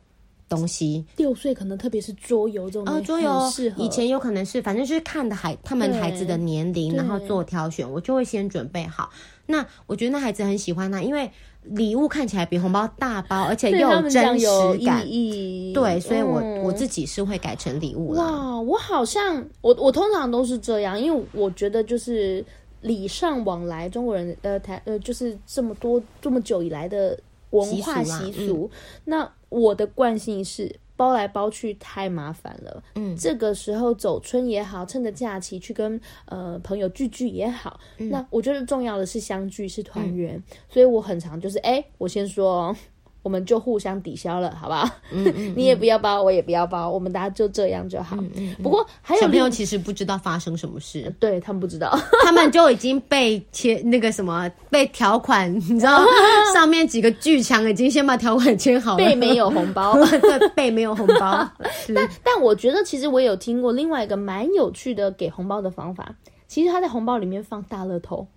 [0.50, 1.06] 东西。
[1.16, 9.12] 六岁可能特别是桌游这种哦，桌游以前有可能是，反正就是看的孩他们孩子的年龄，然后做挑选，我就会先准备好。
[9.46, 11.32] 那我觉得那孩子很喜欢他，因为。
[11.64, 14.48] 礼物看起来比红包大包，而且又有真实
[14.86, 15.06] 感。
[15.06, 18.24] 对，对，所以我、嗯、我自己是会改成礼物啦。
[18.24, 22.44] 哇，我好像我我通常都是这样，因为我觉得就是
[22.82, 27.18] 礼尚往来，中国人呃台呃就是这么多这么久以来的
[27.52, 28.32] 文化习俗。
[28.32, 30.76] 习俗嗯、那我的惯性是。
[31.02, 42.76] 包来包去太麻烦了，嗯，这个时候走春也好，趁着假期去跟呃朋友聚聚也好，嗯、那我觉得重要的是相聚是团圆，嗯、所以我很常就是哎，我先说，
[43.24, 44.84] 我们就互相抵消了，好不好？
[45.12, 48.18] 嗯嗯 嗯、你也不要包，我也不要包，我们大家就这样就好。
[48.64, 56.04] 不过还有小朋友其实不知道发生什么事，对他们不知道， 他们就已经被签那个什么被条款，你知道
[56.54, 61.48] 上面几个巨强已经先把条款签好了，背没有红包，对，背没有红包。
[61.94, 66.16] 但但我觉得其实我有听过另外一个蛮有趣的给红包的方法，
[66.48, 68.28] 其实他在红包里面放大乐透。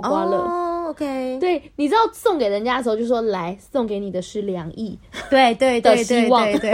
[0.00, 0.38] 刮刮乐、
[0.86, 4.98] oh，OK，对，你知道送给人家的时候就说，来送给你的是两亿，
[5.30, 6.72] 对对对的希望，对对，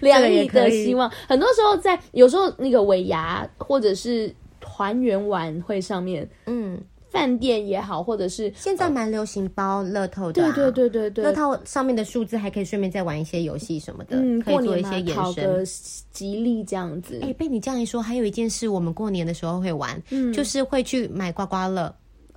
[0.00, 1.10] 两亿 的希望。
[1.28, 6.80] 很多时候在有时候那个尾牙或者是团圆晚会上面，嗯，
[7.14, 15.64] 饭店也好，或者是现在蛮流行包乐透的、啊，对对对对对，乐透上面的数字还可以顺便再玩一些游戏什么的，嗯，可以做一些延伸，
[16.10, 17.20] 吉利这样子。
[17.22, 21.94] 哎、欸，被你这样一说，还有一件事，我们过年的时候会玩，嗯，就是会去买刮刮乐。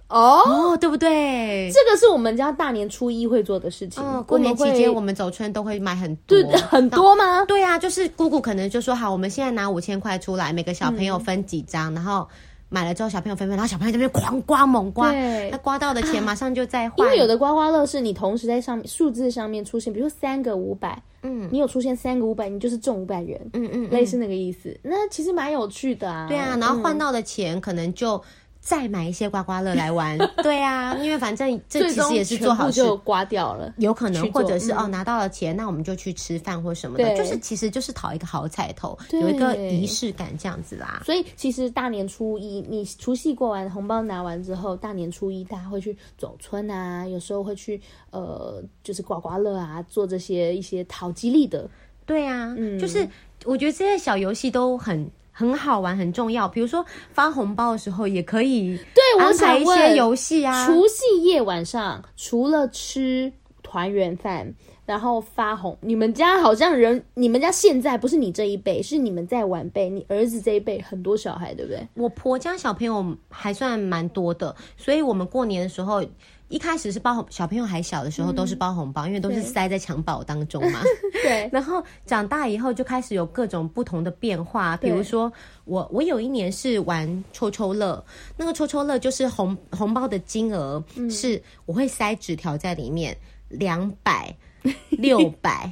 [0.09, 1.69] 哦哦，对不对？
[1.73, 4.01] 这个是我们家大年初一会做的事情。
[4.01, 7.43] 哦，过年期间我们走春都会买很多，对，很多吗？
[7.43, 12.25] 对啊，就是姑姑可能就说好，我们现在拿五千块出来，每个小朋友分几张，嗯、然后
[12.69, 16.99] 买了之后小朋友分分，然后小朋友在那边狂刮猛刮，对，他刮到的钱马上就再换。
[16.99, 24.77] 因为有的刮刮乐是你同时在上面数字上面出现，比如说三个五百，嗯，你有出现三个五百，你就是中五百元，嗯，嗯嗯，类似那个意思。
[24.83, 26.27] 那其实蛮有趣的啊。
[26.27, 28.21] 对啊，然后换到的钱可能就。
[28.67, 41.01] 再买一些刮刮乐来玩， 对啊，因为反正这其实也是做好事，就刮掉了，有可能或者是哦拿到了钱，那我们就去吃饭或什么的，就是其实就是讨一个好彩头，有一个仪式感这样子啦。
[41.05, 47.79] 所以其实大年初一，你除夕过完，红包拿完之后，大年初一大家会去走村啊，有时候会去
[48.11, 51.69] 呃，就是刮刮乐啊，做这些一些讨吉利的。
[52.05, 53.07] 对啊，嗯，就是
[53.45, 55.09] 我觉得这些小游戏都很。
[55.37, 56.47] 很好玩，很重要。
[56.47, 60.65] 比如说发红包的时候，也可以对安排一些游戏啊。
[60.65, 64.51] 除夕夜晚上，除了吃团圆饭，
[64.87, 71.87] 然后发红，你们家好像人，你们家现在不是你这一辈，是你们在晚辈，你儿子这一辈很多小孩，对不对？
[71.93, 76.03] 我婆家小朋友还算蛮多的，所以我们过年的时候。
[76.49, 80.79] 一开始是包红，小朋友还小的时候都是包红包，嗯、因为都是塞在襁褓当中嘛。
[81.21, 81.49] 对。
[81.51, 85.29] 然后长大以后就开始有各种不同的变化，比如说
[85.65, 88.01] 我我有一年是玩抽抽乐，
[88.37, 93.13] 那个抽抽乐就是红红包的金额是我会塞纸条在里面，
[93.49, 94.33] 两百、
[94.89, 95.71] 六百、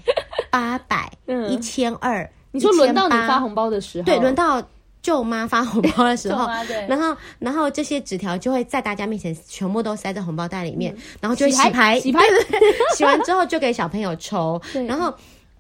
[0.50, 1.12] 八百、
[1.50, 2.30] 一千二。
[2.52, 4.62] 你说轮到你发红包的时候，对，轮到。
[5.02, 6.48] 舅妈发红包的时候，
[6.90, 12.22] 然后然后这些纸条就会在大家面前全部都塞在红包袋里面，嗯、然后就洗牌，洗牌，
[12.98, 15.14] 洗完之后就给小朋友抽，然后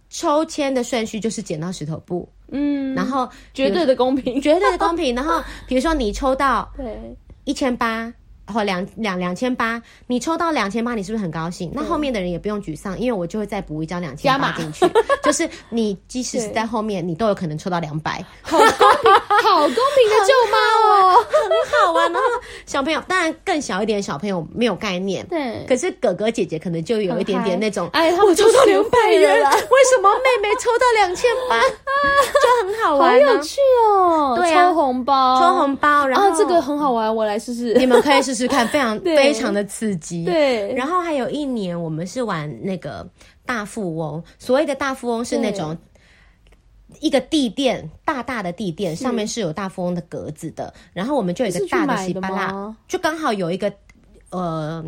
[0.09, 8.11] 抽签的顺序就是剪刀石头布，嗯，然后绝对的公平，绝对的公平，然后比如说你抽到 对一千八。
[8.53, 11.71] 或两两两千八，你抽到两千八，你是不是很高兴？
[11.73, 14.85] 那后面的人也不用沮丧，因为我就会再补一张两千八进去，
[15.23, 18.75] 就是你即使是在后面，你都有可能抽到两百，好公平，
[19.43, 20.57] 好公平的舅妈
[20.89, 22.11] 哦，很好玩。
[22.13, 22.27] 然后
[22.67, 31.59] 小朋友当然更小一点，小朋友没有概念，对，可是哥哥姐姐可能就有一点点那种，哎，我抽到两百元，为什么妹妹抽到两千八？
[31.65, 38.34] 就很好玩，好有趣哦，对啊，抽红包，抽红包，然后这个很好玩，我来试试，你们可以试。
[38.35, 40.25] 试试看，非常非常的刺激。
[40.25, 43.07] 对，然后还有一年，我们是玩那个
[43.45, 44.21] 大富翁。
[44.37, 45.75] 所谓的大富翁是那种
[46.99, 50.73] 一个地垫，大大的地垫，上面是有大富翁的格子的。
[50.93, 53.71] 然后我们就有一个大的稀巴拉，就刚好有一个
[54.29, 54.83] 呃，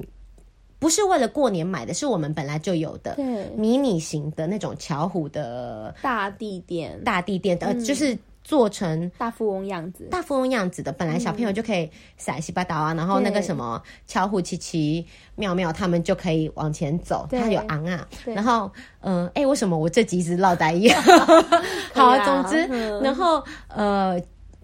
[0.78, 8.18] 不是为了过年买的，是我们本来就有的，对，迷你型的那种巧虎的大地垫，大地垫的，呃，就是。
[8.48, 15.06] 做成大富翁样子，大富翁样子的，本来小朋友就可以撒西巴达啊，然后那个什么巧虎奇奇
[15.36, 21.02] 妙妙，他们就可以往前走，他有昂啊，然后嗯，哎、呃欸，为什么我这集是落呆一样？
[21.94, 22.66] 好，啊，总之，
[23.04, 24.18] 然后呃，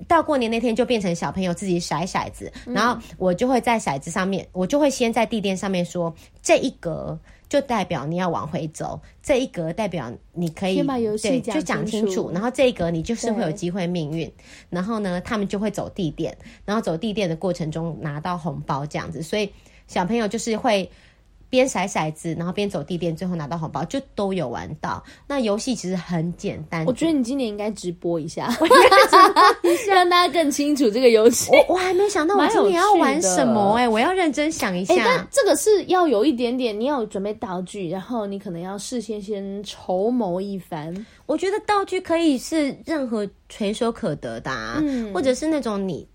[0.08, 7.20] 到过年那天就变成小朋友自己甩骰子，然后我就会在骰子上面，我就会先在地垫上面说这一格。
[7.54, 10.82] 就代表你要往回走，这一格代表你可以
[11.22, 12.32] 对，就讲清楚。
[12.34, 14.32] 然后这一格你就是会有机会命运。
[14.72, 16.36] 然后呢，他们就会走地点，
[16.66, 19.22] 然后走地点的过程中拿到红包这样子。
[19.22, 19.52] 所以
[19.86, 20.90] 小朋友就是会。
[21.54, 25.04] 边甩骰子，然后边走地垫，最后拿到红包，就都有玩到。
[25.28, 26.84] 那游戏其实很简单。
[26.88, 31.52] 我觉得你今年应该直播一下，我应该直播一下让大家更清楚这个游戏。
[31.52, 34.96] 我我还没想到我今年要玩什么哎、欸，我要认真想一下。
[34.98, 41.06] 但这个是要有一点点，你要准备道具，然后你可能要事先先筹谋一番。
[41.28, 46.08] 我觉得道具可以是任何垂手可得的、啊，嗯、或者是那种你。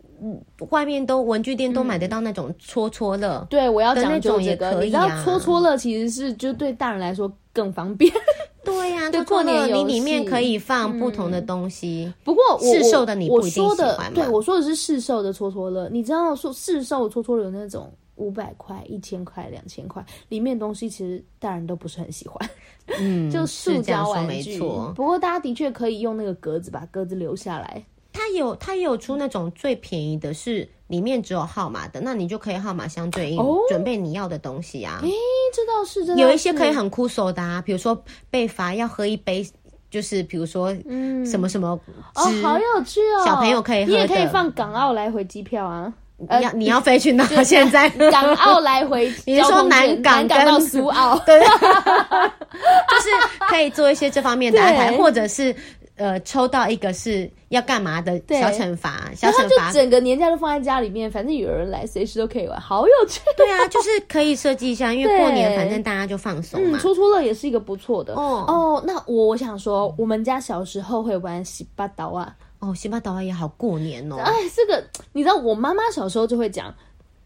[0.71, 3.47] 外面都文具店都买得到那种戳戳乐。
[3.49, 8.13] 对，我要讲究这个，你知道戳戳乐其实是就对大人来说更方便。
[8.65, 12.13] 对呀， 就过年你里面可以放不同的东西。
[12.25, 13.69] 不过市售的你不一定喜欢。
[13.71, 15.89] 我说的，对，我说的是市售的戳戳乐。
[15.89, 22.51] 你知道说市售戳戳乐有那种五百块、一千块、两千块，里面东西其实大人都不是很喜欢。
[22.99, 24.59] 嗯， 就塑胶玩具。
[24.59, 27.83] 不过大家的确可以用那个格子把格子留下来。
[28.13, 35.01] 它有，它也有出那种最便宜的，是里面只有号码的，那你就可以号码相对应，哦、准备你要的东西啊。
[35.03, 35.11] 诶，
[35.55, 36.23] 这倒是，真的。
[36.23, 39.47] 有一些可以很酷手的啊，比如说被罚要喝一杯，
[39.91, 41.79] 就是比如说嗯什么什么
[42.15, 45.93] 哦，好有趣哦，小朋友可以喝，你也可以放港澳来回机票啊。
[46.17, 47.25] 你要你要飞去哪？
[47.45, 51.17] 现在港澳来回， 你是说南港跟到苏澳？
[51.25, 53.09] 对， 就是
[53.49, 55.55] 可以做一些这方面的安排，或者是。
[55.99, 63.21] 呃，抽到一个是要干嘛的小惩罚，小惩罚，整个年假都放在家里面，反正有人来，随时都可以玩，好有趣。
[63.37, 66.79] 对啊，就是可以设计一下，因为过年反正大家就放松嘛。
[66.79, 68.83] 戳戳乐也是一个不错的哦哦。
[68.87, 74.17] 那我我想说，我们家小时候会玩洗八刀啊，哦，洗八刀啊也好过年哦。
[74.19, 74.83] 哎，这个
[75.13, 76.73] 你知道，我妈妈小时候就会讲，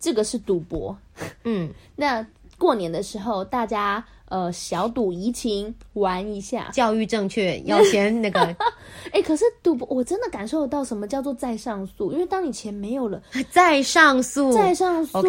[0.00, 0.96] 这个是赌博。
[1.44, 4.02] 嗯， 那过年的时候大家。
[4.32, 8.40] 呃，小赌怡情，玩一下，教育正确，要先那个。
[8.40, 13.20] 哎、欸，可是赌博，我真的感受得到什么叫做再上诉，因为当你钱没有了，
[13.52, 15.20] 再上诉，再上诉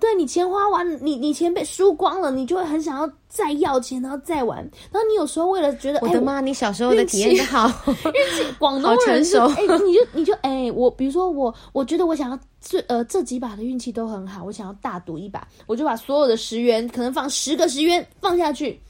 [0.00, 3.06] 对你钱花完，你你钱被输光了，你就会很想要。
[3.36, 4.56] 再要钱，然后再玩，
[4.90, 7.94] 然后你有时候为了觉得，我的妈，你小时候的体验好， 运
[8.34, 18.80] 气， 广东人是，哎，你就你就哎，我比如说我，我觉得我想要这呃这几把的运气都很好，我想要大赌一把，我就把所有的十元，可能放十个十元放下去，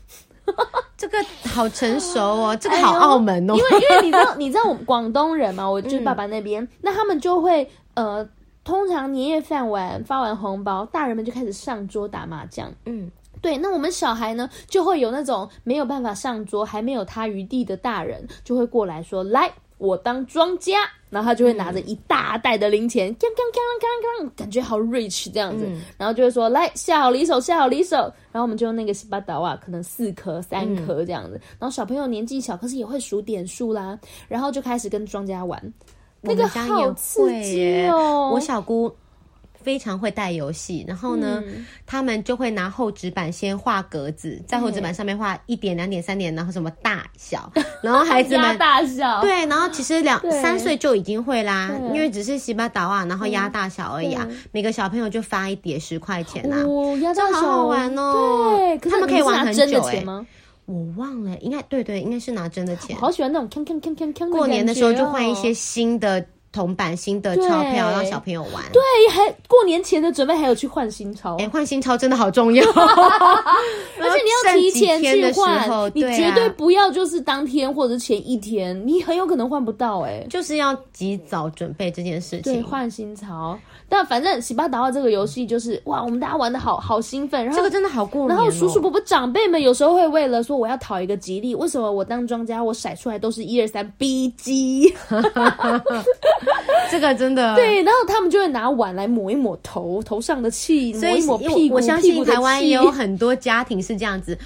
[0.96, 1.18] 这个
[1.52, 8.24] 好成熟哦，这个好澳门哦，因为因为你知道你知道我们广东人嘛，我就是爸爸那边，嗯、那他们就会呃，
[8.62, 13.10] 通常年夜饭完发完红包，大人们就开始上桌打麻将，嗯。
[13.46, 20.80] 对，那我们小孩呢，就会有那种没有办法上桌，还没有他余地的大人，就会过来说：“来，我当庄家。”
[21.10, 25.64] 然后他就会拿着一大袋的零钱，锵锵锵锵锵锵，感觉好 rich 这样子。
[25.68, 27.98] 嗯、然后就会说：“来，下好离手，下好离手。”
[28.32, 31.36] 然后我们就用那个西巴岛啊，可能四颗、三颗这样子。
[31.36, 33.96] 嗯、然后小朋友年纪小，可是也会数点数啦。
[34.26, 35.72] 然后就开始跟庄家玩，
[36.20, 38.32] 那个好刺激哦！
[38.34, 38.92] 我小姑。
[39.66, 47.52] 非常会带游戏，然后呢，嗯、他们就会拿厚纸板先画格子，在厚纸板上面画一点、两点、三点，然后什么大小，
[47.82, 49.20] 然后孩子们大小。
[49.22, 57.40] 对，然后其实两三岁就已经会啦，因为只是洗把刀啊，然后压大小而已啊，每个小朋友就发一叠十块钱啊，哦，压大小。
[57.40, 60.26] 好好玩哦，对，他们可以玩很久哎、欸，
[60.66, 66.24] 我忘了，应该对对，应该是拿真的钱，好喜欢那种锵锵锵锵锵，过年的时候就换一些新的。
[66.56, 68.80] 铜板新的钞票让小朋友玩，对，
[69.10, 83.58] 还过年前的准备还有去换新钞，哎，换新钞真的好重要， 而且你要提前去换，你绝对不要就是当天或者前一天，你很有可能换不到，哎，就是要及早准备这件事情，对，换新钞。
[83.88, 94.92] 但反正洗把刀这个游戏就是哇，我们大家玩的好好兴奋，然后这个真的好过年，然后叔叔伯伯长辈们有时候会为了说我要讨一个吉利，为什么我当庄家我甩出来都是一二三 B G。
[96.90, 101.74] 这个真的对，然后他们就会拿碗来抹一抹头头上的气，抹一抹屁股。
[101.76, 104.38] 我相信台湾也有很多家庭是这样子，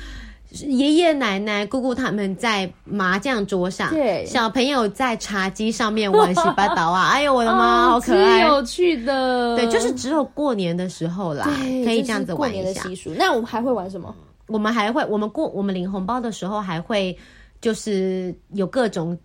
[0.51, 7.11] 爷爷奶奶、姑姑他们在麻将桌上，对，小朋友在茶几上面玩洗八刀啊！
[7.15, 9.57] 哎呦，我的妈，好可爱，有趣的。
[9.57, 11.45] 对，就是只有过年的时候啦，
[11.85, 12.83] 可以这样子玩一下。
[13.17, 14.15] 那我们还会玩什么？
[14.47, 17.17] 我们还会，我们过我们领红包的时候还会，
[17.61, 19.17] 就是有各种。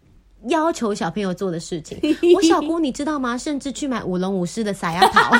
[0.49, 1.97] 要求小朋友做的事情，
[2.35, 3.37] 我小姑你知道吗？
[3.39, 5.31] 甚至去买舞龙舞狮的撒丫桃，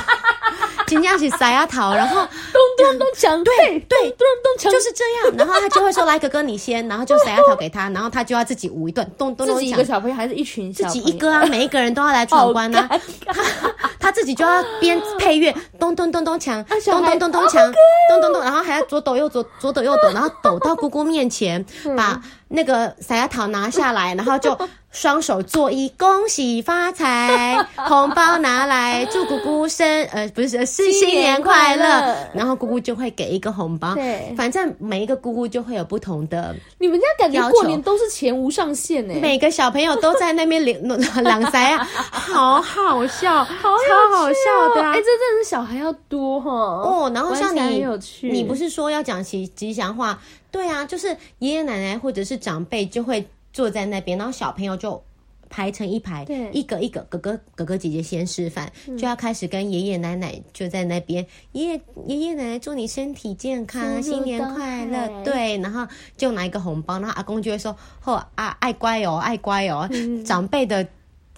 [0.86, 5.36] 今天起撒丫桃，然后咚咚咚锵，对对咚咚锵，就是这样。
[5.36, 9.58] 然后他就会说：“来，哥哥你先。”然后就撒丫桃给他，然后他就要自己舞一段咚咚咚锵。
[9.58, 11.02] 自己一个小朋友还是一群小朋友？
[11.04, 12.88] 自己一个啊，每一个人都要来闯关呢。
[12.88, 17.72] 他他自己就要编配乐咚咚咚咚锵， 咚咚咚咚锵，
[18.08, 21.64] 咚咚咚，然后还要左抖右左，左抖右抖，然后抖到姑姑面前，
[21.96, 24.56] 把那个撒丫桃拿下来，然后就。
[24.96, 33.94] 双手作揖，恭喜发财，红包拿来，祝姑姑生呃不是是新年快乐，然后姑姑就会给一个红包。
[33.94, 36.56] 对，反正每一个姑姑就会有不同的。
[36.78, 39.12] 你们家感觉过年都是钱无上限呢？
[39.20, 40.88] 每个小朋友都在那边领
[41.22, 44.82] 朗塞啊， 好好笑，好超好笑的。
[44.82, 47.12] 哎，这真的是小孩要多哈哦。
[47.14, 47.84] 然后像你，
[48.22, 50.18] 你不是说要讲吉吉祥话？
[50.50, 53.28] 对啊，就是爷爷奶奶或者是长辈就会。
[53.56, 55.02] 坐在那边，然后小朋友就
[55.48, 65.88] 排成一排，对，一个一个哥哥哥哥姐姐先示范，就要开始跟爷爷奶奶就在那边，爷爷爷爷奶奶祝你身体健康，新年快乐，对，然后
[66.18, 69.88] 就拿一个红包，然后阿公就会说：“嚯啊，爱乖哦，爱乖哦。”
[70.22, 70.86] 长辈的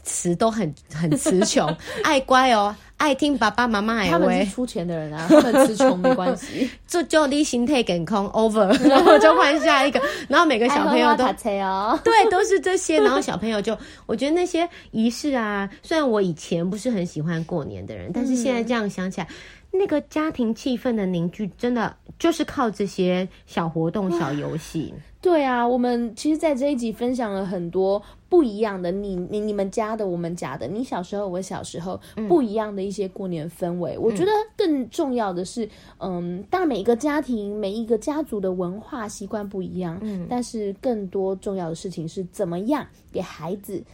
[0.02, 2.74] 词都很 很词穷，爱乖哦。
[2.98, 6.68] 爱听爸爸妈妈的话，他们是出钱的人啊，他们词穷没关系。
[6.86, 11.24] 就就你心态健康 over， 然后就换下一个，然后每个小朋友都
[12.04, 13.00] 对，都是这些。
[13.00, 13.76] 然后小朋友就，
[14.06, 19.28] 我觉得那些仪式啊，虽然我以前不是很喜欢过年的人，但是现在这样想起来，
[19.70, 24.92] 那个家庭气氛的凝聚，真的就是靠这些小活动、小游戏。
[25.28, 33.94] 对啊，我们其实，在这一集分享了很多不一样的，你你你们家的，我们家的，你小时候，我小时候，不一样的一些过年氛围。
[33.96, 35.68] 嗯、我觉得更重要的是，
[35.98, 43.84] 嗯，当然每一个家庭、每一个家族的文化习惯不一样，嗯，但是更多重要的事情是怎么样给孩子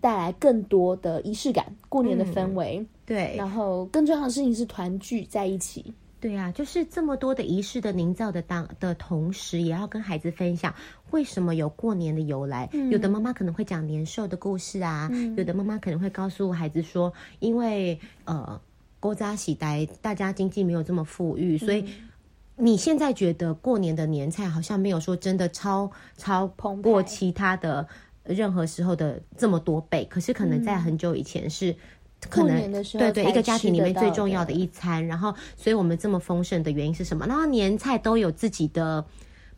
[0.00, 2.78] 带来更多的仪式感、过年的氛围。
[2.78, 5.92] 嗯、对，然后更重要的事情是团聚在一起。
[6.24, 10.74] 对啊，就是这么多的仪式的营造的当的同时，也要跟孩子分享
[11.10, 12.66] 为什么有过年的由来。
[12.72, 18.58] 嗯、有的妈妈可能会讲年兽的故事啊，嗯、有的妈妈可能会告诉孩子说，因为呃，
[19.00, 21.84] 古早时代大家经济没有这么富裕，所以
[22.56, 27.86] 你现在觉得过年的年菜好像没有说真的超超过其他的
[28.22, 31.76] 任何时候的这么多倍，可是可能在很久以前是。
[32.28, 37.26] 可能对对，一个家庭里面最重要的一餐，然后，所以我们这么丰盛的原因是什么？
[37.26, 39.04] 然后年菜都有自己的，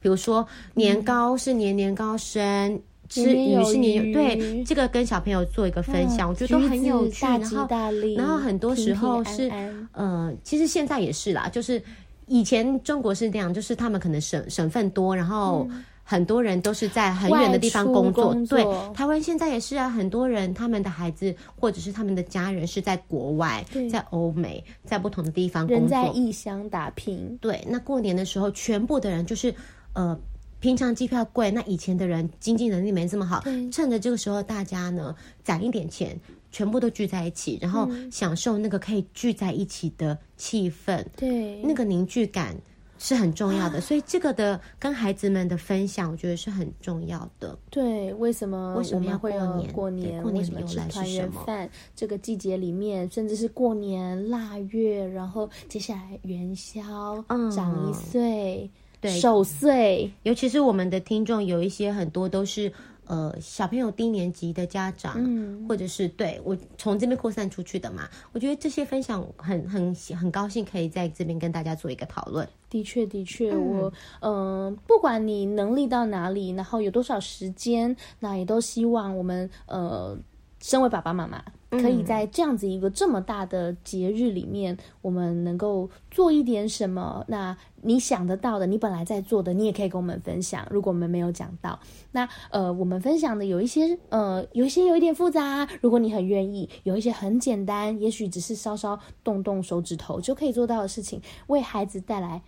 [0.01, 7.23] 比如说年糕是年年高升，嗯、吃鱼是年年对，这个跟小朋友做一个分享，嗯、我觉得都很有趣。
[7.23, 9.51] 大吉大利，然后然后很多时候是，
[9.93, 11.83] 呃，其实现在也是啦，就是
[12.27, 15.67] 以前中国是这样，就是他们可能省省份多，然后。
[15.71, 19.91] 嗯很多人都是在很远的地方工作，工作对，台湾现在也是啊。
[19.91, 27.37] 很多人他们的孩子或者是他们的家人是在国外，在欧美，在不同的地方工作，人在异乡打拼。
[27.41, 29.53] 对，那过年的时候，全部的人就是
[29.95, 30.17] 呃，
[30.61, 36.17] 平常机票贵，那以前的人经济能力没这么好，对趁着这个时候，大家呢攒一点钱，
[36.53, 42.55] 全部都聚在一起，然后享受那个可以聚在一起的气氛，对，那个凝聚感。
[42.99, 47.59] 是很重要的，所以这个的跟孩子们的分享，我觉得是很重要的。
[47.71, 49.73] 对，为什么为什么要过年？
[49.73, 51.69] 过年，过年为什么吃团圆饭？
[51.95, 58.71] 这个季节里面，甚至是过年腊月，然后接下来元宵，嗯，长一岁，
[59.01, 60.11] 对，守岁。
[60.23, 62.73] 尤其是我们的听众，有一些很多都是。
[63.07, 72.47] 呃，小朋友低年级的家长，嗯，或者是对我从这边扩散出去的嘛，我觉得这些分享很很很高兴可以在这边跟大家做一个讨论。
[72.69, 80.19] 的确，的确，嗯、我嗯、呃，不管你能力到哪里，然后有多少时间，那也都希望我们呃，
[80.61, 81.43] 身为爸爸妈妈。
[81.69, 87.23] 可以在这样子一个这么大的节日里面，我们能够做一点什么？
[87.29, 90.67] 那你想得到的，你本来在做的，你也可以跟我们分享。
[90.71, 91.79] 如果我们没有讲到，
[92.13, 95.69] 那呃，我们分享的有一些呃，有一些有一点复杂。
[95.83, 102.41] 如果你很愿意，有一些很简单，也许只是稍稍动动手指头就可以做到的事情，为孩子带来。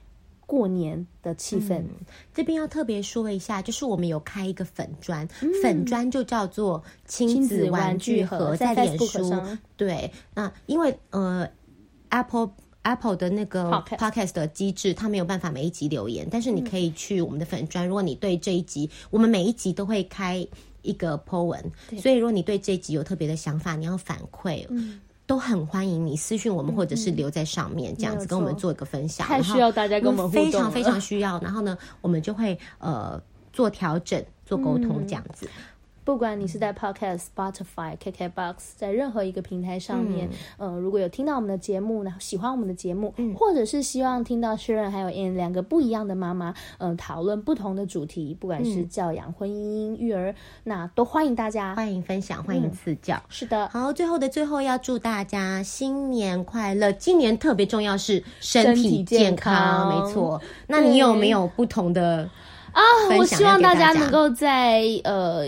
[0.49, 1.91] 过年的气氛，嗯，
[2.33, 9.31] 这边要特别说一下，就是我们有开一个粉砖，嗯、粉砖就叫做亲子玩具盒，在脸书。
[9.77, 11.47] 对，那因为呃
[12.09, 17.87] ，Apple Apple 的那个 Podcast 的机制，它没有办法每一集留言，但是你可以去我们的粉专。
[17.87, 20.49] 如果你对这一集，我们每一集都会开
[20.81, 21.63] 一个 po 文，
[22.01, 24.65] 所以如果你对这一集有特别的想法，你要反馈。
[24.71, 29.27] 嗯都很欢迎你私讯我们，或者是留在上面，这样子跟我们做一个分享。
[29.27, 31.39] 太需要大家跟我们非常非常需要。
[31.41, 33.23] 然后呢，我们就会呃
[33.53, 35.47] 做调整、做沟通这样子。
[36.09, 50.35] 不管你是在 Podcast、Spotify、KKBox，在任何一个平台上面，嗯、呃，如果有听到我们的节目，然后喜欢我们的节目，嗯、或者是希望听到 Sharon 还有 Ann 两个不一样的妈妈，嗯、呃，讨论不同的主题，不管是教养、婚姻、育儿，
[50.65, 53.15] 那都欢迎大家，欢迎分享，欢迎赐教。
[53.17, 56.91] 嗯、是的，好，最后的最后要祝大家新年快乐！
[56.91, 60.41] 今年特别重要是身体健康，健康没错。
[60.69, 62.31] 那你有没有不同的？
[62.79, 63.17] 啊！
[63.19, 65.43] 我希望大家能够在呃，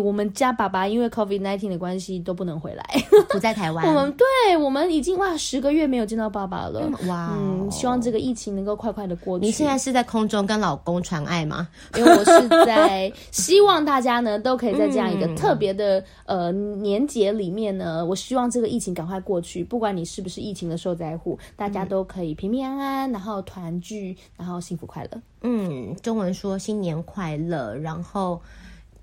[0.00, 2.84] 我们家爸爸因为 COVID nineteen 的关系都不能回来，
[3.28, 3.84] 不在台湾。
[3.86, 6.82] 我们对我们已经哇十个月没有见到爸爸了。
[6.84, 9.44] 嗯、哇、哦，嗯，希望这个疫情能够快快的过去。
[9.44, 11.66] 你现在是在空中跟老公传爱吗？
[11.96, 19.64] 因为我是在希望大家呢都可以在这样一个特别的、嗯、呃年节里面呢，我希望这个疫情赶快过去。
[19.64, 25.20] 不管你是不是疫情的受灾户，大家都可以平平安安，然后团聚，然后幸福快乐。
[25.48, 28.42] 嗯，中文说新年快乐，然后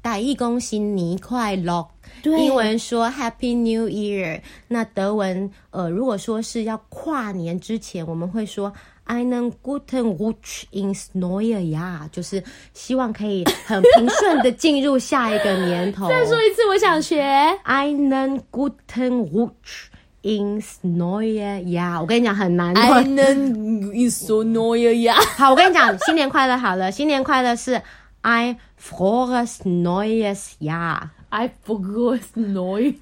[0.01, 1.87] 台语讲新年快乐，
[2.21, 4.41] 对英文说 Happy New Year。
[4.67, 8.73] 那德文，呃，如果说是要跨年之前，我们会说
[9.07, 16.07] Einen guten Rutsch ins neue Jahr，就是希望可以很平顺的进入下一个年头。
[16.11, 17.23] 再说一次，我想学
[17.63, 19.87] Einen guten Rutsch
[20.23, 22.01] ins neue Jahr。
[22.01, 22.73] 我跟你讲很难。
[22.73, 25.21] Einen ins neue Jahr。
[25.37, 26.57] 好，我跟你讲，新年快乐。
[26.57, 27.81] 好了，新年快乐是。
[28.25, 31.09] I frohes neues Jahr.
[31.27, 32.95] I neues neues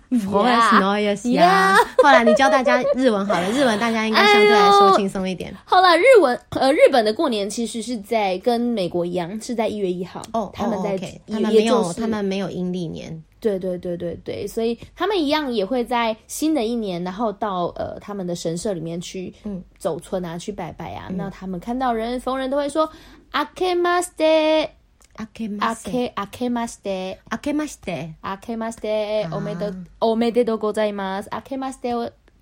[1.22, 1.78] Jahr.
[2.02, 5.56] 后来你教大家日文好了，日文大家应该相对来说轻松一点。
[5.64, 10.24] 好了，日文呃，日本的过年其实是在跟美国一样，是在一月一号。
[10.34, 10.98] 哦，他们在
[11.28, 13.24] 他们没有他们没有阴历年。
[13.41, 21.09] 对对对对对，所以他们一样也会在新的一年，然后到呃他们的神社里面去嗯走村啊，去拜拜啊。
[21.11, 22.91] 那他们看到人逢人都会说
[23.33, 24.71] あけまして。
[25.19, 31.31] あけまして、あけまして、あけまして、あけまして、おめで、おめでとうございます。
[31.31, 31.95] あけまして、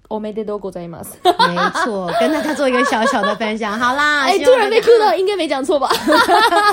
[0.09, 3.79] 我没得多过在吗没错跟大家做一个小小的分享。
[3.79, 5.87] 好啦 诶突然被哭了应该没讲错吧？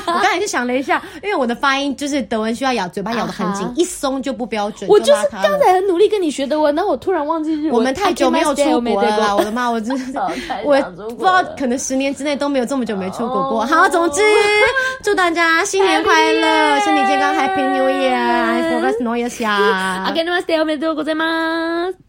[0.06, 7.72] 我刚才就想了一下因为我的发音就是德文需要咬嘴巴咬的很紧一松就不标准我就是刚才很努力跟你学德文然后我突然忘记日文。
[7.74, 10.22] 我们太久没有出国了我的妈我真的
[10.64, 10.80] 我
[11.10, 13.66] 不知道可能十年之内都没有这么久没出国过。
[13.66, 14.22] 好总之
[15.04, 20.58] 祝大家新年快乐身体健康 happy new year 我们是诺亚希亚我们是诺亚希
[21.84, 22.05] 亚